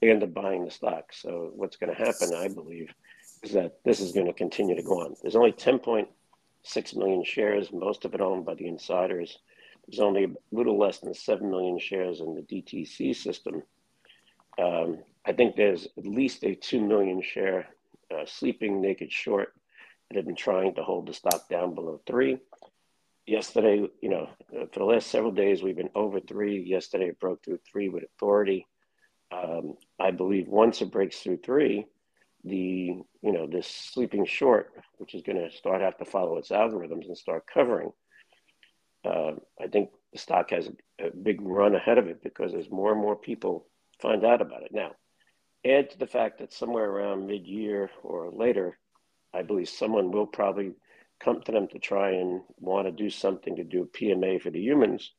they 0.00 0.10
end 0.10 0.22
up 0.22 0.34
buying 0.34 0.64
the 0.64 0.70
stock. 0.70 1.12
So 1.12 1.52
what's 1.54 1.76
going 1.76 1.94
to 1.94 2.04
happen, 2.04 2.34
I 2.34 2.48
believe, 2.48 2.92
is 3.42 3.52
that 3.52 3.78
this 3.84 4.00
is 4.00 4.12
going 4.12 4.26
to 4.26 4.32
continue 4.32 4.74
to 4.74 4.82
go 4.82 5.00
on. 5.00 5.14
There's 5.22 5.36
only 5.36 5.52
10.6 5.52 6.96
million 6.96 7.24
shares, 7.24 7.72
most 7.72 8.04
of 8.04 8.14
it 8.14 8.20
owned 8.20 8.44
by 8.44 8.54
the 8.54 8.66
insiders. 8.66 9.38
There's 9.86 10.00
only 10.00 10.24
a 10.24 10.28
little 10.52 10.78
less 10.78 10.98
than 10.98 11.14
7 11.14 11.48
million 11.50 11.78
shares 11.78 12.20
in 12.20 12.34
the 12.34 12.42
DTC 12.42 13.16
system. 13.16 13.62
Um, 14.58 14.98
I 15.24 15.32
think 15.32 15.56
there's 15.56 15.86
at 15.96 16.06
least 16.06 16.44
a 16.44 16.54
2 16.54 16.80
million 16.80 17.22
share 17.22 17.68
uh, 18.12 18.24
sleeping 18.26 18.80
naked 18.80 19.12
short 19.12 19.54
that 20.10 20.16
have 20.16 20.26
been 20.26 20.36
trying 20.36 20.74
to 20.74 20.82
hold 20.82 21.06
the 21.06 21.14
stock 21.14 21.48
down 21.48 21.74
below 21.74 22.00
three. 22.06 22.38
Yesterday, 23.26 23.88
you 24.02 24.08
know, 24.08 24.28
for 24.72 24.80
the 24.80 24.84
last 24.84 25.08
several 25.08 25.30
days, 25.30 25.62
we've 25.62 25.76
been 25.76 25.90
over 25.94 26.18
three. 26.20 26.60
Yesterday, 26.60 27.08
it 27.08 27.20
broke 27.20 27.44
through 27.44 27.60
three 27.70 27.88
with 27.88 28.02
authority. 28.02 28.66
Um, 29.30 29.74
I 30.00 30.10
believe 30.10 30.48
once 30.48 30.82
it 30.82 30.90
breaks 30.90 31.20
through 31.20 31.38
three, 31.38 31.86
the 32.42 32.56
you 33.22 33.32
know 33.32 33.46
this 33.46 33.68
sleeping 33.68 34.26
short, 34.26 34.72
which 34.98 35.14
is 35.14 35.22
going 35.22 35.38
to 35.38 35.54
start 35.56 35.82
have 35.82 35.98
to 35.98 36.04
follow 36.04 36.38
its 36.38 36.48
algorithms 36.48 37.06
and 37.06 37.16
start 37.16 37.46
covering. 37.52 37.92
Uh, 39.04 39.32
I 39.60 39.68
think 39.70 39.90
the 40.12 40.18
stock 40.18 40.50
has 40.50 40.68
a, 40.68 41.06
a, 41.06 41.10
big 41.10 41.40
run 41.40 41.74
ahead 41.74 41.98
of 41.98 42.08
it 42.08 42.22
because 42.22 42.52
as 42.54 42.68
more 42.70 42.92
and 42.92 43.00
more 43.00 43.16
people 43.16 43.66
find 44.00 44.24
out 44.24 44.42
about 44.42 44.62
it 44.62 44.72
now. 44.72 44.92
Add 45.64 45.90
to 45.90 45.98
the 45.98 46.06
fact 46.06 46.38
that 46.38 46.52
somewhere 46.52 46.90
around 46.90 47.26
mid-year 47.26 47.90
or 48.02 48.30
later, 48.30 48.78
I 49.32 49.42
believe 49.42 49.68
someone 49.68 50.10
will 50.10 50.26
probably 50.26 50.72
come 51.20 51.42
to 51.42 51.52
them 51.52 51.68
to 51.68 51.78
try 51.78 52.12
and 52.12 52.40
want 52.58 52.86
to 52.86 52.92
do 52.92 53.10
something 53.10 53.56
to 53.56 53.64
do 53.64 53.88
PMA 53.98 54.40
for 54.40 54.50
the 54.50 54.60
humans. 54.60 55.12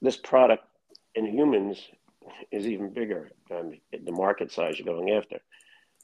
This 0.00 0.16
product 0.16 0.64
in 1.14 1.26
humans 1.26 1.82
is 2.52 2.66
even 2.66 2.92
bigger 2.92 3.30
than 3.48 3.80
the 3.92 4.12
market 4.12 4.52
size 4.52 4.78
you're 4.78 4.94
going 4.94 5.10
after. 5.10 5.38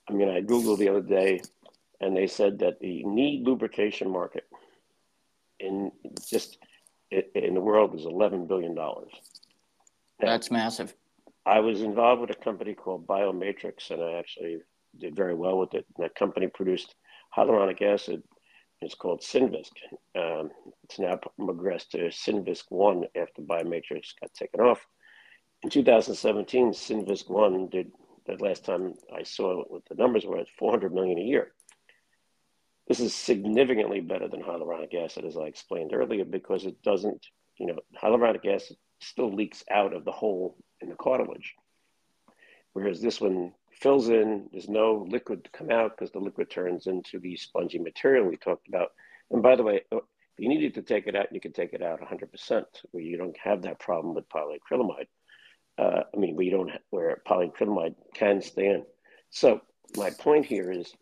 I 0.09 0.13
mean, 0.13 0.29
I 0.29 0.41
Googled 0.41 0.79
the 0.79 0.89
other 0.89 1.01
day 1.01 1.41
and 2.01 2.17
they 2.17 2.27
said 2.27 2.59
that 2.59 2.81
the 2.81 3.05
knee 3.05 3.43
lubrication 3.45 4.11
market 4.11 4.45
in 5.61 5.93
just 6.29 6.59
in 7.11 7.55
the 7.55 7.61
world 7.61 7.95
is 7.95 8.05
$11 8.05 8.49
billion. 8.49 8.77
That's 10.21 10.51
massive. 10.51 10.95
I 11.47 11.61
was 11.61 11.83
involved 11.83 12.21
with 12.23 12.31
a 12.31 12.35
company 12.43 12.75
called 12.75 13.07
Biomatrix, 13.07 13.91
and 13.91 14.03
I 14.03 14.15
actually 14.19 14.59
did 14.99 15.15
very 15.15 15.35
well 15.35 15.59
with 15.59 15.75
it. 15.75 15.87
And 15.97 16.05
that 16.05 16.15
company 16.15 16.47
produced 16.47 16.95
hyaluronic 17.37 17.83
acid. 17.83 18.23
is 18.83 18.94
called 18.94 19.20
Synvisc. 19.20 19.73
Um, 20.14 20.51
it's 20.85 20.99
now 20.99 21.18
progressed 21.38 21.92
to 21.92 22.09
Synvisc 22.09 22.64
One 22.68 23.05
after 23.16 23.42
Biomatrix 23.42 24.12
got 24.20 24.33
taken 24.35 24.61
off. 24.61 24.87
In 25.62 25.70
2017, 25.70 26.73
Synvisc 26.73 27.31
One 27.31 27.68
did 27.68 27.90
the 28.27 28.37
last 28.42 28.64
time 28.64 28.94
I 29.14 29.23
saw 29.23 29.62
what 29.64 29.83
the 29.88 29.94
numbers 29.94 30.25
were, 30.25 30.44
400 30.59 30.92
million 30.92 31.18
a 31.18 31.23
year. 31.23 31.53
This 32.88 33.01
is 33.01 33.14
significantly 33.14 34.01
better 34.01 34.29
than 34.29 34.42
hyaluronic 34.42 34.94
acid, 34.94 35.25
as 35.25 35.37
I 35.37 35.44
explained 35.44 35.92
earlier, 35.94 36.25
because 36.25 36.66
it 36.66 36.83
doesn't, 36.83 37.27
you 37.59 37.66
know, 37.66 37.79
hyaluronic 38.03 38.47
acid 38.47 38.77
still 39.01 39.33
leaks 39.33 39.64
out 39.70 39.94
of 39.94 40.05
the 40.05 40.12
hole 40.12 40.57
in 40.81 40.88
the 40.88 40.94
cartilage. 40.97 41.55
Whereas 42.75 43.01
this 43.01 43.20
one 43.20 43.53
fills 43.85 44.09
in, 44.09 44.49
there's 44.51 44.68
no 44.68 45.07
liquid 45.09 45.44
to 45.44 45.51
come 45.51 45.70
out 45.70 45.97
because 45.97 46.11
the 46.11 46.18
liquid 46.18 46.51
turns 46.51 46.88
into 46.88 47.20
the 47.20 47.37
spongy 47.37 47.79
material 47.79 48.27
we 48.27 48.37
talked 48.37 48.66
about. 48.66 48.88
And 49.31 49.42
by 49.42 49.55
the 49.55 49.62
way, 49.62 49.83
if 49.92 50.03
you 50.38 50.49
needed 50.49 50.75
to 50.75 50.83
take 50.83 51.07
it 51.07 51.14
out, 51.14 51.33
you 51.33 51.40
can 51.40 51.53
take 51.53 51.73
it 51.73 51.83
out 51.83 52.01
100%, 52.01 52.64
where 52.90 53.03
you 53.03 53.16
don't 53.16 53.37
have 53.37 53.62
that 53.62 53.79
problem 53.79 54.14
with 54.14 54.29
polyacrylamide 54.29 55.07
uh, 55.79 56.03
I 56.12 56.16
mean, 56.16 56.37
we 56.37 56.51
don't 56.51 56.68
have, 56.68 56.81
where 56.90 57.20
polyacrylamide 57.29 57.97
can 58.14 58.40
stand. 58.42 58.85
So 59.31 59.61
my 59.97 60.11
point 60.11 60.47
here 60.47 60.70
is, 60.70 60.92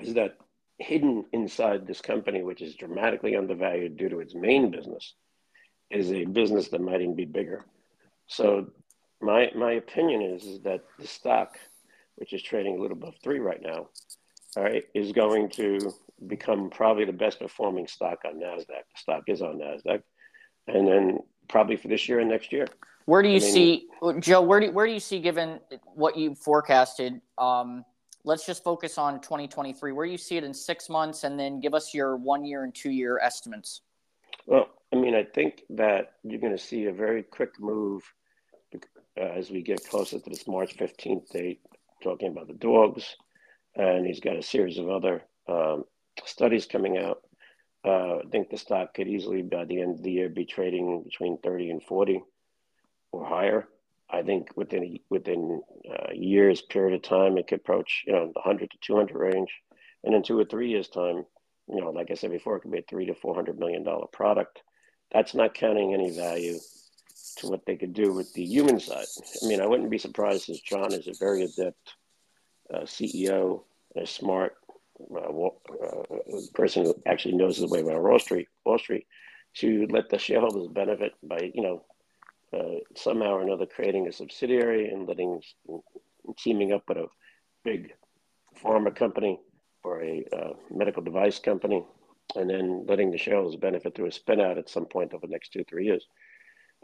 is 0.00 0.14
that 0.14 0.36
hidden 0.78 1.24
inside 1.32 1.86
this 1.86 2.00
company, 2.00 2.42
which 2.42 2.62
is 2.62 2.74
dramatically 2.74 3.36
undervalued 3.36 3.96
due 3.96 4.08
to 4.08 4.20
its 4.20 4.34
main 4.34 4.70
business, 4.70 5.14
is 5.90 6.10
a 6.10 6.24
business 6.24 6.68
that 6.68 6.80
might 6.80 7.00
even 7.00 7.14
be 7.14 7.24
bigger. 7.24 7.64
So 8.26 8.68
my 9.20 9.50
my 9.54 9.72
opinion 9.72 10.20
is, 10.20 10.44
is 10.44 10.60
that 10.62 10.80
the 10.98 11.06
stock, 11.06 11.56
which 12.16 12.32
is 12.32 12.42
trading 12.42 12.78
a 12.78 12.80
little 12.80 12.96
above 12.96 13.14
three 13.22 13.38
right 13.38 13.62
now, 13.62 13.88
all 14.56 14.62
right, 14.62 14.84
is 14.94 15.12
going 15.12 15.48
to 15.50 15.92
become 16.26 16.70
probably 16.70 17.04
the 17.04 17.12
best 17.12 17.38
performing 17.38 17.86
stock 17.86 18.20
on 18.26 18.40
Nasdaq. 18.40 18.66
The 18.66 18.96
stock 18.96 19.22
is 19.28 19.42
on 19.42 19.58
Nasdaq, 19.58 20.02
and 20.66 20.88
then 20.88 21.18
probably 21.48 21.76
for 21.76 21.88
this 21.88 22.08
year 22.08 22.20
and 22.20 22.30
next 22.30 22.52
year. 22.52 22.66
Where 23.04 23.22
do 23.22 23.28
you 23.28 23.36
I 23.36 23.40
mean, 23.40 23.52
see 23.52 23.86
Joe? 24.18 24.40
Where 24.40 24.60
do 24.60 24.72
where 24.72 24.86
do 24.86 24.92
you 24.92 25.00
see, 25.00 25.20
given 25.20 25.60
what 25.94 26.16
you 26.16 26.34
forecasted? 26.34 27.20
Um, 27.38 27.84
let's 28.24 28.44
just 28.44 28.64
focus 28.64 28.98
on 28.98 29.20
2023. 29.20 29.92
Where 29.92 30.06
do 30.06 30.10
you 30.10 30.18
see 30.18 30.36
it 30.36 30.44
in 30.44 30.52
six 30.52 30.88
months, 30.88 31.22
and 31.22 31.38
then 31.38 31.60
give 31.60 31.74
us 31.74 31.94
your 31.94 32.16
one 32.16 32.44
year 32.44 32.64
and 32.64 32.74
two 32.74 32.90
year 32.90 33.18
estimates. 33.18 33.82
Well, 34.46 34.68
I 34.92 34.96
mean, 34.96 35.14
I 35.14 35.24
think 35.24 35.62
that 35.70 36.14
you're 36.24 36.40
going 36.40 36.56
to 36.56 36.62
see 36.62 36.86
a 36.86 36.92
very 36.92 37.22
quick 37.22 37.60
move 37.60 38.02
uh, 38.74 39.20
as 39.20 39.50
we 39.50 39.62
get 39.62 39.86
closer 39.88 40.18
to 40.18 40.30
this 40.30 40.46
March 40.46 40.76
15th 40.76 41.30
date 41.30 41.60
talking 42.02 42.28
about 42.28 42.48
the 42.48 42.54
dogs, 42.54 43.16
and 43.74 44.06
he's 44.06 44.20
got 44.20 44.36
a 44.36 44.42
series 44.42 44.78
of 44.78 44.88
other 44.88 45.22
um, 45.48 45.84
studies 46.24 46.66
coming 46.66 46.98
out. 46.98 47.22
Uh, 47.84 48.18
I 48.18 48.22
think 48.32 48.50
the 48.50 48.56
stock 48.56 48.94
could 48.94 49.06
easily, 49.08 49.42
by 49.42 49.64
the 49.64 49.80
end 49.80 49.98
of 49.98 50.02
the 50.02 50.10
year, 50.10 50.28
be 50.28 50.44
trading 50.44 51.02
between 51.04 51.38
30 51.38 51.70
and 51.70 51.82
40 51.82 52.22
or 53.12 53.24
higher. 53.24 53.68
I 54.08 54.22
think 54.22 54.56
within 54.56 54.98
within 55.10 55.62
uh, 55.90 56.12
years 56.12 56.62
period 56.62 56.94
of 56.94 57.02
time, 57.02 57.38
it 57.38 57.48
could 57.48 57.60
approach 57.60 58.04
you 58.06 58.12
know 58.12 58.26
the 58.26 58.40
100 58.40 58.70
to 58.70 58.76
200 58.80 59.16
range, 59.16 59.50
and 60.04 60.14
in 60.14 60.22
two 60.22 60.38
or 60.38 60.44
three 60.44 60.70
years' 60.70 60.88
time, 60.88 61.24
you 61.68 61.80
know, 61.80 61.90
like 61.90 62.10
I 62.10 62.14
said 62.14 62.30
before, 62.30 62.56
it 62.56 62.60
could 62.60 62.70
be 62.70 62.78
a 62.78 62.82
three 62.88 63.06
to 63.06 63.14
400 63.14 63.58
million 63.58 63.82
dollar 63.82 64.06
product. 64.12 64.62
That's 65.12 65.34
not 65.34 65.54
counting 65.54 65.92
any 65.92 66.10
value 66.10 66.58
to 67.38 67.48
what 67.48 67.64
they 67.66 67.76
could 67.76 67.92
do 67.92 68.12
with 68.12 68.32
the 68.34 68.44
human 68.44 68.80
side. 68.80 69.06
I 69.42 69.46
mean, 69.46 69.60
I 69.60 69.66
wouldn't 69.66 69.90
be 69.90 69.98
surprised 69.98 70.48
as 70.50 70.60
John 70.60 70.92
is 70.92 71.08
a 71.08 71.14
very 71.18 71.42
adept 71.44 71.94
uh, 72.72 72.80
CEO, 72.80 73.62
a 73.96 74.06
smart 74.06 74.54
uh, 75.14 75.18
uh, 75.18 76.02
person 76.54 76.84
who 76.84 76.94
actually 77.06 77.36
knows 77.36 77.58
the 77.58 77.68
way 77.68 77.80
around 77.80 78.02
Wall 78.02 78.18
Street, 78.18 78.48
Wall 78.64 78.78
Street, 78.78 79.06
to 79.54 79.86
let 79.90 80.08
the 80.08 80.18
shareholders 80.18 80.68
benefit 80.68 81.12
by, 81.22 81.50
you 81.54 81.62
know, 81.62 81.84
uh, 82.52 82.78
somehow 82.94 83.32
or 83.34 83.42
another 83.42 83.66
creating 83.66 84.06
a 84.06 84.12
subsidiary 84.12 84.88
and 84.88 85.06
letting 85.06 85.42
teaming 86.38 86.72
up 86.72 86.82
with 86.88 86.98
a 86.98 87.06
big 87.64 87.92
pharma 88.62 88.94
company 88.94 89.38
or 89.84 90.02
a 90.02 90.24
uh, 90.32 90.52
medical 90.70 91.02
device 91.02 91.38
company, 91.38 91.84
and 92.34 92.50
then 92.50 92.84
letting 92.86 93.10
the 93.10 93.18
shareholders 93.18 93.56
benefit 93.56 93.94
through 93.94 94.06
a 94.06 94.12
spin 94.12 94.40
out 94.40 94.58
at 94.58 94.68
some 94.68 94.86
point 94.86 95.14
over 95.14 95.26
the 95.26 95.32
next 95.32 95.52
two 95.52 95.64
three 95.64 95.84
years. 95.84 96.06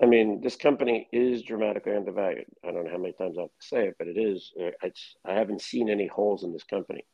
I 0.01 0.07
mean, 0.07 0.41
this 0.41 0.57
company 0.57 1.09
is 1.13 1.43
dramatically 1.43 1.95
undervalued. 1.95 2.47
I 2.65 2.73
don't 2.73 2.85
know 2.85 2.91
how 2.91 2.99
many 2.99 3.13
times 3.13 3.37
I 3.37 3.43
have 3.43 3.51
to 3.51 3.67
say 3.67 3.89
it, 3.89 3.97
but 3.99 4.09
it 4.09 4.17
is. 4.17 4.53
Uh, 4.61 4.71
it's, 4.83 5.17
I 5.25 5.35
haven't 5.35 5.61
seen 5.61 5.91
any 5.91 6.07
holes 6.07 6.45
in 6.45 6.53
this 6.53 6.65
company. 6.65 7.05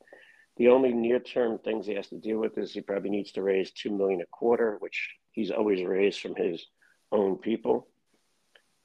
The 0.57 0.69
only 0.69 0.93
near-term 0.93 1.59
things 1.59 1.85
he 1.85 1.95
has 1.95 2.07
to 2.07 2.17
deal 2.17 2.37
with 2.37 2.57
is 2.57 2.73
he 2.73 2.81
probably 2.81 3.09
needs 3.09 3.31
to 3.33 3.43
raise 3.43 3.71
two 3.71 3.91
million 3.91 4.21
a 4.21 4.25
quarter, 4.25 4.77
which 4.79 5.09
he's 5.31 5.51
always 5.51 5.83
raised 5.83 6.19
from 6.19 6.35
his 6.35 6.65
own 7.11 7.37
people. 7.37 7.87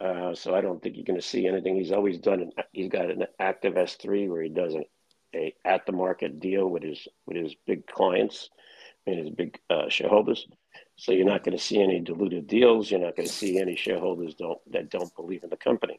Uh, 0.01 0.35
so 0.35 0.55
I 0.55 0.61
don't 0.61 0.83
think 0.83 0.97
you're 0.97 1.05
going 1.05 1.21
to 1.21 1.27
see 1.27 1.47
anything. 1.47 1.77
He's 1.77 1.93
always 1.93 2.19
done. 2.19 2.43
An, 2.43 2.53
he's 2.73 2.91
got 2.91 3.11
an 3.11 3.27
active 3.39 3.75
S3 3.75 4.29
where 4.29 4.43
he 4.43 4.49
does 4.49 4.75
an 4.75 4.85
a 5.35 5.55
at 5.65 5.85
the 5.87 5.93
market 5.93 6.41
deal 6.41 6.69
with 6.69 6.83
his 6.83 7.07
with 7.27 7.37
his 7.37 7.55
big 7.67 7.87
clients 7.87 8.51
and 9.07 9.19
his 9.19 9.31
big 9.31 9.59
uh, 9.71 9.89
shareholders. 9.89 10.47
So 10.97 11.13
you're 11.13 11.27
not 11.27 11.45
going 11.45 11.57
to 11.57 11.63
see 11.63 11.83
any 11.83 12.01
diluted 12.01 12.47
deals. 12.47 12.91
You're 12.91 13.01
not 13.01 13.17
going 13.17 13.29
to 13.29 13.33
see 13.33 13.59
any 13.59 13.77
shareholders 13.77 14.35
don't 14.35 14.59
that 14.73 14.91
don't 14.91 15.15
believe 15.17 15.43
in 15.45 15.51
the 15.51 15.57
company. 15.57 15.99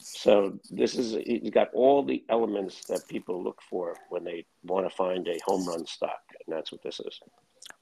So 0.00 0.58
this 0.70 0.96
is 0.96 1.14
you've 1.26 1.52
got 1.52 1.68
all 1.74 2.04
the 2.04 2.24
elements 2.28 2.84
that 2.86 3.08
people 3.08 3.42
look 3.42 3.60
for 3.68 3.96
when 4.10 4.24
they 4.24 4.46
want 4.62 4.88
to 4.88 4.94
find 4.94 5.26
a 5.26 5.38
home 5.44 5.66
run 5.66 5.86
stock, 5.86 6.20
and 6.46 6.56
that's 6.56 6.70
what 6.70 6.82
this 6.82 7.00
is. 7.00 7.20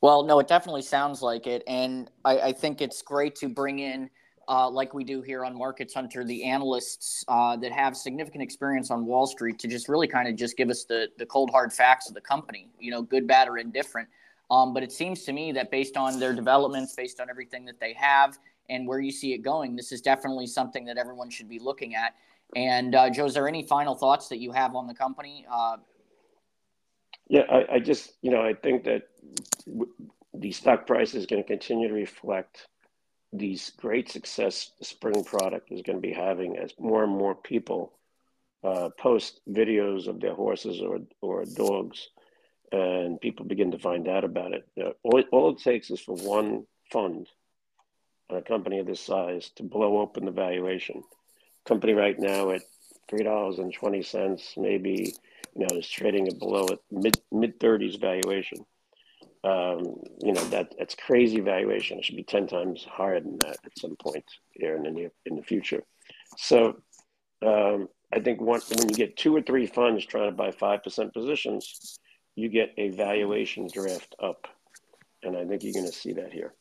Well, 0.00 0.24
no, 0.24 0.38
it 0.38 0.48
definitely 0.48 0.82
sounds 0.82 1.22
like 1.22 1.46
it, 1.46 1.62
and 1.66 2.10
I, 2.24 2.38
I 2.38 2.52
think 2.52 2.80
it's 2.80 3.02
great 3.02 3.34
to 3.36 3.48
bring 3.48 3.80
in. 3.80 4.10
Uh, 4.48 4.70
like 4.70 4.94
we 4.94 5.02
do 5.02 5.22
here 5.22 5.44
on 5.44 5.58
Markets 5.58 5.92
Hunter, 5.92 6.24
the 6.24 6.44
analysts 6.44 7.24
uh, 7.26 7.56
that 7.56 7.72
have 7.72 7.96
significant 7.96 8.44
experience 8.44 8.92
on 8.92 9.04
Wall 9.04 9.26
Street 9.26 9.58
to 9.58 9.66
just 9.66 9.88
really 9.88 10.06
kind 10.06 10.28
of 10.28 10.36
just 10.36 10.56
give 10.56 10.70
us 10.70 10.84
the 10.84 11.08
the 11.18 11.26
cold 11.26 11.50
hard 11.50 11.72
facts 11.72 12.08
of 12.08 12.14
the 12.14 12.20
company, 12.20 12.70
you 12.78 12.90
know, 12.90 13.02
good, 13.02 13.26
bad, 13.26 13.48
or 13.48 13.58
indifferent. 13.58 14.08
Um, 14.50 14.72
but 14.72 14.82
it 14.82 14.92
seems 14.92 15.24
to 15.24 15.32
me 15.32 15.52
that 15.52 15.70
based 15.70 15.96
on 15.96 16.20
their 16.20 16.32
developments, 16.32 16.94
based 16.94 17.20
on 17.20 17.28
everything 17.28 17.64
that 17.64 17.80
they 17.80 17.92
have, 17.94 18.38
and 18.68 18.86
where 18.86 19.00
you 19.00 19.10
see 19.10 19.32
it 19.32 19.38
going, 19.38 19.76
this 19.76 19.92
is 19.92 20.00
definitely 20.00 20.46
something 20.46 20.84
that 20.86 20.98
everyone 20.98 21.30
should 21.30 21.48
be 21.48 21.58
looking 21.58 21.94
at. 21.94 22.14
And 22.54 22.94
uh, 22.94 23.10
Joe, 23.10 23.26
is 23.26 23.34
there 23.34 23.48
any 23.48 23.62
final 23.62 23.94
thoughts 23.94 24.28
that 24.28 24.38
you 24.38 24.52
have 24.52 24.74
on 24.74 24.86
the 24.86 24.94
company? 24.94 25.46
Uh, 25.50 25.78
yeah, 27.28 27.42
I, 27.50 27.74
I, 27.74 27.78
just, 27.80 28.14
you 28.22 28.30
know, 28.30 28.40
I 28.40 28.54
think 28.54 28.84
that 28.84 29.08
w- 29.66 29.92
the 30.32 30.52
stock 30.52 30.86
price 30.86 31.14
is 31.14 31.26
going 31.26 31.42
to 31.42 31.46
continue 31.46 31.88
to 31.88 31.94
reflect 31.94 32.68
these 33.32 33.72
great 33.76 34.10
success 34.10 34.70
Spryng 34.82 35.26
product 35.26 35.72
is 35.72 35.82
going 35.82 36.00
to 36.00 36.06
be 36.08 36.12
having 36.14 36.56
as 36.56 36.72
more 36.78 37.02
and 37.02 37.12
more 37.12 37.34
people 37.34 37.92
uh, 38.62 38.90
post 38.98 39.40
videos 39.48 40.06
of 40.06 40.20
their 40.20 40.34
horses 40.34 40.80
or, 40.80 41.00
or 41.20 41.44
dogs 41.44 42.08
and 42.72 43.20
people 43.20 43.44
begin 43.44 43.70
to 43.72 43.78
find 43.78 44.08
out 44.08 44.24
about 44.24 44.52
it. 44.52 44.66
You 44.76 44.84
know, 44.84 44.92
all, 45.02 45.22
all 45.32 45.50
it 45.50 45.58
takes 45.58 45.90
is 45.90 46.00
for 46.00 46.16
one 46.16 46.66
fund, 46.90 47.28
a 48.30 48.42
company 48.42 48.78
of 48.78 48.86
this 48.86 49.00
size, 49.00 49.50
to 49.56 49.62
blow 49.62 49.98
open 50.00 50.24
the 50.24 50.30
valuation. 50.30 51.02
Company 51.64 51.92
right 51.92 52.18
now 52.18 52.50
at 52.50 52.62
three 53.08 53.24
dollars 53.24 53.58
and 53.58 53.72
twenty 53.72 54.02
cents, 54.02 54.54
maybe 54.56 55.14
you 55.54 55.66
know, 55.66 55.76
is 55.76 55.88
trading 55.88 56.28
at 56.28 56.38
below 56.38 56.66
at 56.70 56.78
mid 56.90 57.20
mid 57.32 57.58
thirties 57.58 57.96
valuation. 57.96 58.64
Um, 59.44 60.00
you 60.22 60.32
know 60.32 60.44
that 60.46 60.74
that's 60.78 60.94
crazy 60.94 61.40
valuation. 61.40 61.98
It 61.98 62.04
should 62.04 62.16
be 62.16 62.24
ten 62.24 62.46
times 62.46 62.84
higher 62.84 63.20
than 63.20 63.38
that 63.38 63.58
at 63.64 63.78
some 63.78 63.96
point 63.96 64.24
here 64.50 64.76
in 64.76 64.82
the 64.82 64.90
near, 64.90 65.10
in 65.24 65.36
the 65.36 65.42
future. 65.42 65.82
So 66.36 66.82
um, 67.42 67.88
I 68.12 68.20
think 68.20 68.40
when 68.40 68.60
you 68.70 68.94
get 68.94 69.16
two 69.16 69.34
or 69.34 69.42
three 69.42 69.66
funds 69.66 70.04
trying 70.04 70.30
to 70.30 70.36
buy 70.36 70.50
five 70.50 70.82
percent 70.82 71.12
positions, 71.12 71.98
you 72.36 72.48
get 72.48 72.72
a 72.76 72.90
valuation 72.90 73.68
drift 73.72 74.14
up. 74.22 74.46
And 75.22 75.36
I 75.36 75.44
think 75.44 75.64
you're 75.64 75.72
going 75.72 75.86
to 75.86 75.92
see 75.92 76.12
that 76.12 76.32
here. 76.32 76.54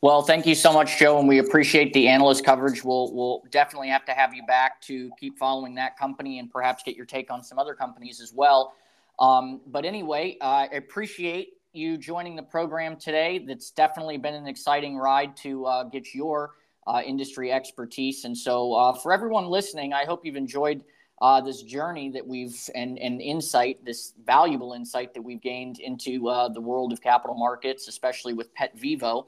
Well, 0.00 0.22
thank 0.22 0.44
you 0.44 0.54
so 0.54 0.72
much, 0.72 0.98
Joe, 0.98 1.18
and 1.18 1.28
we 1.28 1.38
appreciate 1.38 1.92
the 1.94 2.08
analyst 2.08 2.44
coverage. 2.44 2.84
We'll 2.84 3.14
we'll 3.14 3.42
definitely 3.50 3.88
have 3.88 4.04
to 4.04 4.12
have 4.12 4.34
you 4.34 4.44
back 4.44 4.82
to 4.82 5.10
keep 5.18 5.38
following 5.38 5.74
that 5.76 5.98
company 5.98 6.40
and 6.40 6.50
perhaps 6.50 6.82
get 6.82 6.94
your 6.94 7.06
take 7.06 7.30
on 7.30 7.42
some 7.42 7.58
other 7.58 7.74
companies 7.74 8.20
as 8.20 8.30
well. 8.34 8.74
Um, 9.18 9.62
but 9.66 9.86
anyway, 9.86 10.36
I 10.42 10.66
appreciate 10.66 11.54
you 11.72 11.96
joining 11.96 12.36
the 12.36 12.42
program 12.42 12.96
today. 12.96 13.44
That's 13.46 13.70
definitely 13.70 14.18
been 14.18 14.34
an 14.34 14.46
exciting 14.46 14.98
ride 14.98 15.38
to 15.38 15.64
uh, 15.64 15.84
get 15.84 16.14
your 16.14 16.52
uh, 16.86 17.00
industry 17.04 17.50
expertise. 17.50 18.24
And 18.24 18.36
so, 18.36 18.74
uh, 18.74 18.92
for 18.92 19.10
everyone 19.10 19.46
listening, 19.46 19.94
I 19.94 20.04
hope 20.04 20.26
you've 20.26 20.36
enjoyed 20.36 20.84
uh, 21.24 21.40
this 21.40 21.62
journey 21.62 22.10
that 22.10 22.26
we've 22.26 22.54
and, 22.74 22.98
and 22.98 23.22
insight, 23.22 23.82
this 23.82 24.12
valuable 24.26 24.74
insight 24.74 25.14
that 25.14 25.22
we've 25.22 25.40
gained 25.40 25.80
into 25.80 26.28
uh, 26.28 26.50
the 26.50 26.60
world 26.60 26.92
of 26.92 27.00
capital 27.00 27.34
markets, 27.34 27.88
especially 27.88 28.34
with 28.34 28.54
PetVivo. 28.54 29.26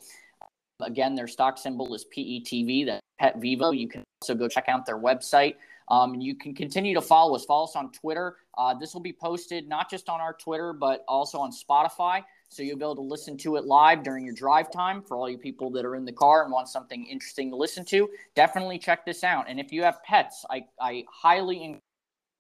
Again, 0.83 1.15
their 1.15 1.27
stock 1.27 1.57
symbol 1.57 1.95
is 1.95 2.05
PETV. 2.15 2.85
That 2.85 3.01
PetVivo. 3.19 3.75
You 3.75 3.89
can 3.89 4.05
also 4.21 4.35
go 4.35 4.47
check 4.47 4.67
out 4.69 4.85
their 4.85 4.99
website. 4.99 5.55
Um, 5.89 6.17
you 6.17 6.35
can 6.35 6.55
continue 6.55 6.93
to 6.93 7.01
follow 7.01 7.35
us. 7.35 7.47
Follow 7.47 7.65
us 7.65 7.77
on 7.77 7.91
Twitter. 7.93 8.37
Uh, 8.59 8.75
this 8.75 8.93
will 8.93 9.01
be 9.01 9.15
posted 9.15 9.67
not 9.67 9.89
just 9.89 10.11
on 10.11 10.21
our 10.21 10.35
Twitter, 10.35 10.75
but 10.75 11.03
also 11.09 11.39
on 11.39 11.51
Spotify. 11.51 12.23
So 12.51 12.63
you'll 12.63 12.77
be 12.77 12.85
able 12.85 12.97
to 12.97 13.01
listen 13.01 13.39
to 13.39 13.57
it 13.57 13.65
live 13.65 14.03
during 14.03 14.27
your 14.27 14.35
drive 14.35 14.71
time 14.71 15.01
for 15.01 15.17
all 15.17 15.31
you 15.31 15.39
people 15.39 15.71
that 15.71 15.87
are 15.87 15.97
in 15.97 16.05
the 16.05 16.13
car 16.13 16.43
and 16.43 16.53
want 16.53 16.69
something 16.69 17.07
interesting 17.07 17.49
to 17.51 17.57
listen 17.57 17.87
to. 17.87 18.11
Definitely 18.35 18.79
check 18.79 19.07
this 19.07 19.25
out. 19.25 19.47
And 19.49 19.59
if 19.59 19.73
you 19.73 19.83
have 19.83 20.03
pets, 20.03 20.45
I, 20.51 20.67
I 20.79 21.05
highly 21.11 21.81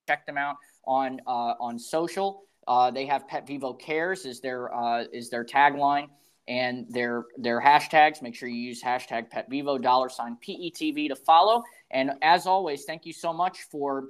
check 0.06 0.26
them 0.26 0.38
out 0.38 0.56
on 0.84 1.20
uh, 1.26 1.54
on 1.60 1.78
social. 1.78 2.42
Uh, 2.66 2.90
they 2.90 3.06
have 3.06 3.26
PetVivo 3.28 3.78
Cares 3.78 4.24
is 4.24 4.40
their 4.40 4.74
uh, 4.74 5.04
is 5.12 5.30
their 5.30 5.44
tagline 5.44 6.08
and 6.48 6.86
their 6.90 7.24
their 7.36 7.60
hashtags. 7.60 8.22
Make 8.22 8.34
sure 8.34 8.48
you 8.48 8.60
use 8.60 8.82
hashtag 8.82 9.30
PetVivo 9.30 9.80
dollar 9.80 10.08
sign 10.08 10.36
PETV 10.46 11.08
to 11.08 11.16
follow. 11.16 11.62
And 11.90 12.12
as 12.22 12.46
always, 12.46 12.84
thank 12.84 13.06
you 13.06 13.12
so 13.12 13.32
much 13.32 13.62
for 13.70 14.08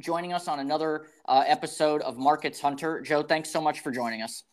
joining 0.00 0.32
us 0.32 0.48
on 0.48 0.60
another 0.60 1.06
uh, 1.28 1.44
episode 1.46 2.00
of 2.02 2.16
Markets 2.16 2.60
Hunter. 2.60 3.00
Joe, 3.02 3.22
thanks 3.22 3.50
so 3.50 3.60
much 3.60 3.80
for 3.80 3.90
joining 3.90 4.22
us. 4.22 4.44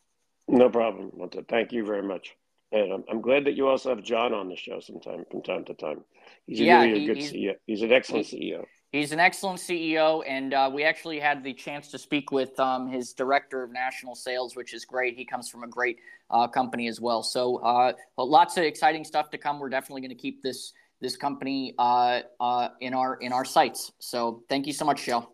No 0.48 0.70
problem. 0.70 1.12
Thank 1.48 1.72
you 1.72 1.86
very 1.86 2.04
much. 2.04 2.36
And 2.72 2.92
I'm, 2.92 3.04
I'm 3.10 3.22
glad 3.22 3.46
that 3.46 3.56
you 3.56 3.68
also 3.68 3.90
have 3.90 4.04
John 4.04 4.34
on 4.34 4.50
the 4.50 4.56
show 4.56 4.80
sometime 4.80 5.26
from 5.32 5.42
time 5.42 5.64
to 5.66 5.74
time. 5.74 6.04
He's 6.46 6.60
yeah, 6.60 6.82
really 6.82 6.94
a 6.94 7.00
he, 7.00 7.06
good 7.06 7.18
he's, 7.18 7.32
CEO. 7.32 7.54
He's 7.66 7.82
an 7.82 7.92
excellent 7.92 8.28
he, 8.28 8.52
CEO. 8.52 8.66
He's 8.92 9.12
an 9.12 9.20
excellent 9.20 9.60
CEO, 9.60 10.24
and 10.28 10.52
uh, 10.52 10.70
we 10.74 10.84
actually 10.84 11.20
had 11.20 11.44
the 11.44 11.54
chance 11.54 11.90
to 11.90 12.00
speak 12.00 12.32
with 12.32 12.60
um, 12.60 12.88
his 12.88 13.14
director 13.14 13.62
of 13.62 13.72
national 13.72 14.16
sales, 14.16 14.56
which 14.56 14.74
is 14.74 14.84
great. 14.84 15.16
He 15.16 15.26
comes 15.26 15.48
from 15.48 15.64
a 15.64 15.68
great 15.68 16.00
uh, 16.32 16.48
company 16.48 16.88
as 16.88 17.00
well. 17.00 17.22
So, 17.22 17.58
uh, 17.58 17.94
lots 18.18 18.58
of 18.58 18.64
exciting 18.64 19.04
stuff 19.04 19.30
to 19.30 19.38
come. 19.38 19.60
We're 19.60 19.70
definitely 19.70 20.02
going 20.02 20.16
to 20.16 20.22
keep 20.22 20.42
this 20.42 20.74
this 21.02 21.18
company 21.18 21.76
uh, 21.78 22.22
uh, 22.40 22.70
in 22.82 22.96
our 22.96 23.16
in 23.18 23.32
our 23.32 23.46
sights. 23.46 23.92
So, 24.00 24.44
thank 24.50 24.66
you 24.66 24.74
so 24.74 24.86
much, 24.86 25.06
Joe. 25.06 25.30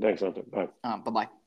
Thanks, 0.00 0.22
Hunter. 0.22 0.42
Bye. 0.42 0.68
Uh, 0.84 0.98
bye 0.98 1.10
bye. 1.10 1.41